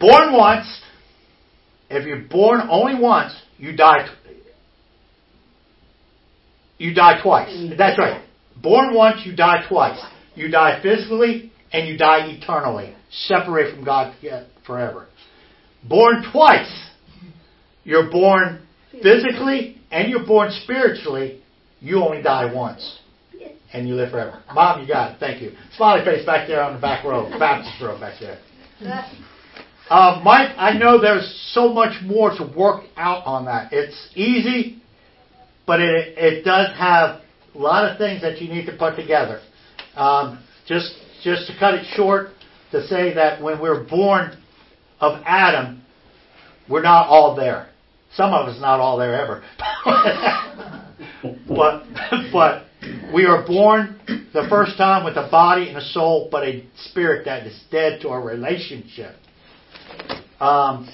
[0.00, 0.80] Born once,
[1.90, 4.08] if you're born only once, you die.
[6.82, 7.70] You die twice.
[7.78, 8.24] That's right.
[8.60, 10.04] Born once, you die twice.
[10.34, 14.16] You die physically and you die eternally, separate from God
[14.66, 15.06] forever.
[15.88, 16.88] Born twice,
[17.84, 18.66] you're born
[19.00, 21.40] physically and you're born spiritually.
[21.80, 22.98] You only die once
[23.72, 24.42] and you live forever.
[24.52, 25.20] Mom, you got it.
[25.20, 25.52] Thank you.
[25.76, 28.40] Smiley face back there on the back row, Baptist row back there.
[29.88, 33.72] Uh, Mike, I know there's so much more to work out on that.
[33.72, 34.81] It's easy,
[35.66, 37.20] but it it does have
[37.54, 39.40] a lot of things that you need to put together.
[39.94, 42.30] Um, just just to cut it short,
[42.72, 44.36] to say that when we're born
[45.00, 45.82] of Adam,
[46.68, 47.68] we're not all there.
[48.14, 49.42] Some of us not all there ever.
[51.48, 51.84] but
[52.32, 52.64] but
[53.14, 54.00] we are born
[54.32, 58.00] the first time with a body and a soul, but a spirit that is dead
[58.02, 59.14] to our relationship.
[60.40, 60.88] Um,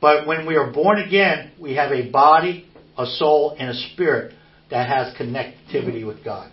[0.00, 2.66] but when we are born again, we have a body,
[2.98, 4.34] a soul, and a spirit
[4.70, 6.50] that has connectivity with God.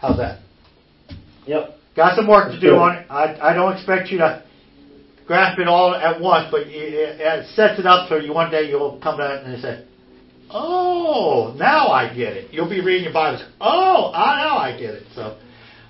[0.00, 0.40] How's that?
[1.46, 1.76] Yep.
[1.96, 3.06] Got some work to do on it.
[3.10, 4.44] I, I don't expect you to
[5.26, 8.50] grasp it all at once, but it, it, it sets it up so you one
[8.50, 9.84] day you'll come back and say,
[10.50, 13.40] "Oh, now I get it." You'll be reading your Bible.
[13.60, 15.06] Oh, I now I get it.
[15.14, 15.38] So,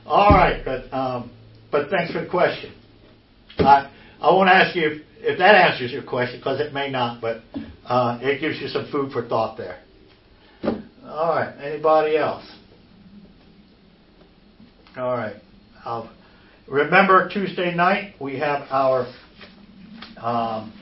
[0.07, 1.33] all right, but um,
[1.73, 2.73] but thanks for the question.
[3.59, 3.91] I
[4.21, 7.43] I won't ask you if, that answers your question because it may not, but
[7.85, 9.83] uh, it gives you some food for thought there.
[11.05, 11.55] All right.
[11.61, 12.45] Anybody else?
[14.97, 15.37] All right.
[15.85, 16.09] Uh,
[16.69, 19.07] remember Tuesday night we have our
[20.21, 20.73] um,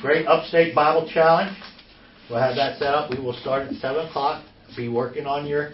[0.00, 1.56] Great Upstate Bible Challenge.
[2.28, 3.10] We'll have that set up.
[3.10, 4.44] We will start at seven o'clock.
[4.76, 5.72] Be working on your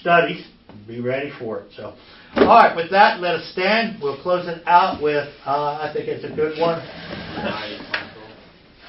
[0.00, 0.46] studies.
[0.88, 1.72] Be ready for it.
[1.76, 1.94] So,
[2.36, 2.74] all right.
[2.74, 4.00] With that, let us stand.
[4.02, 5.28] We'll close it out with.
[5.44, 6.80] Uh, I think it's a good one.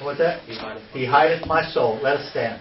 [0.00, 0.42] What's that?
[0.92, 2.00] He hideth my soul.
[2.02, 2.60] Let us stand.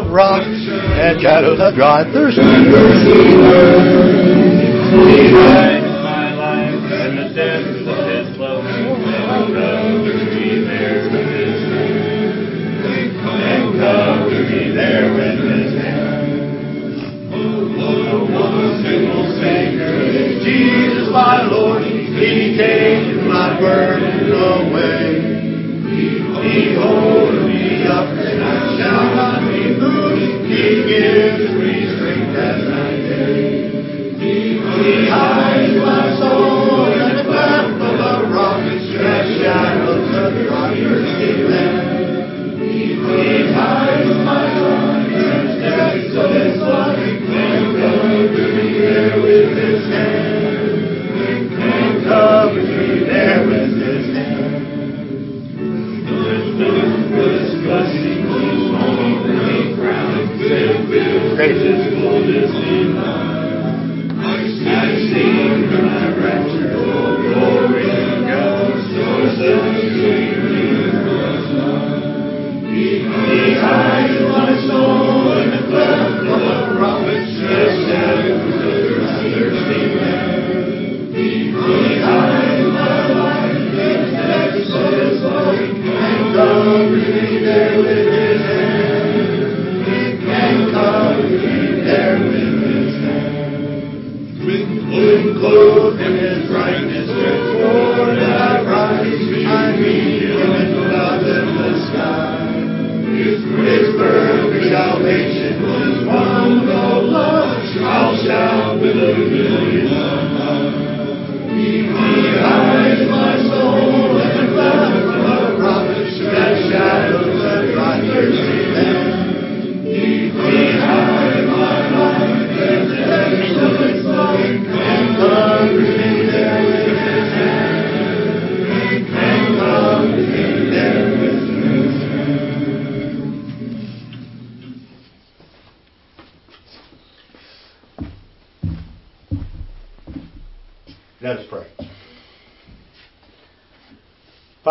[0.00, 2.38] Rock and shadows of dry thirst.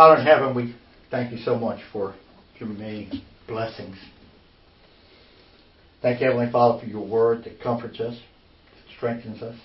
[0.02, 0.76] Father in heaven, we
[1.12, 2.16] thank you so much for
[2.58, 3.96] your many blessings.
[6.02, 8.18] Thank you, Heavenly Father, for your word that comforts us,
[8.98, 9.56] strengthens us.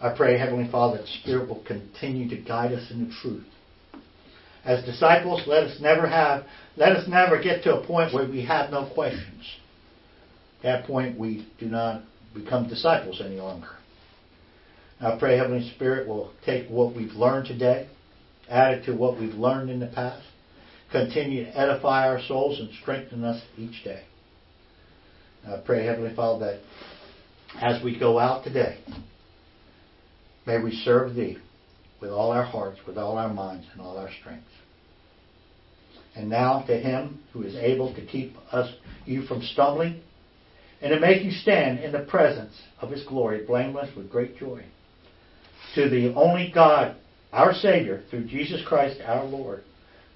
[0.00, 3.46] I pray, Heavenly Father, that Spirit will continue to guide us in the truth.
[4.64, 8.44] As disciples, let us never have, let us never get to a point where we
[8.46, 9.56] have no questions.
[10.58, 12.02] At that point, we do not
[12.34, 13.70] become disciples any longer.
[15.00, 17.88] I pray Heavenly Spirit will take what we've learned today,
[18.48, 20.24] add it to what we've learned in the past,
[20.90, 24.02] continue to edify our souls and strengthen us each day.
[25.46, 26.60] I pray Heavenly Father that
[27.60, 28.78] as we go out today,
[30.46, 31.38] may we serve Thee
[32.00, 34.46] with all our hearts, with all our minds, and all our strength.
[36.16, 38.72] And now to Him who is able to keep us,
[39.04, 40.00] you from stumbling,
[40.80, 44.64] and to make you stand in the presence of His glory, blameless with great joy
[45.74, 46.96] to the only God,
[47.34, 49.64] our Savior, through Jesus Christ our Lord,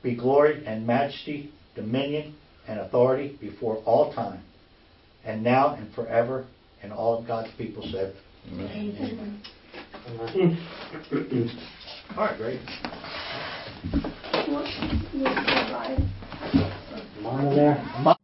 [0.03, 2.35] be glory and majesty, dominion
[2.69, 4.41] and authority before all time,
[5.25, 6.47] and now and forever,
[6.81, 8.15] and all of God's people said.
[8.53, 9.43] Amen.
[12.17, 12.61] All right, great.
[17.21, 18.15] Mine there?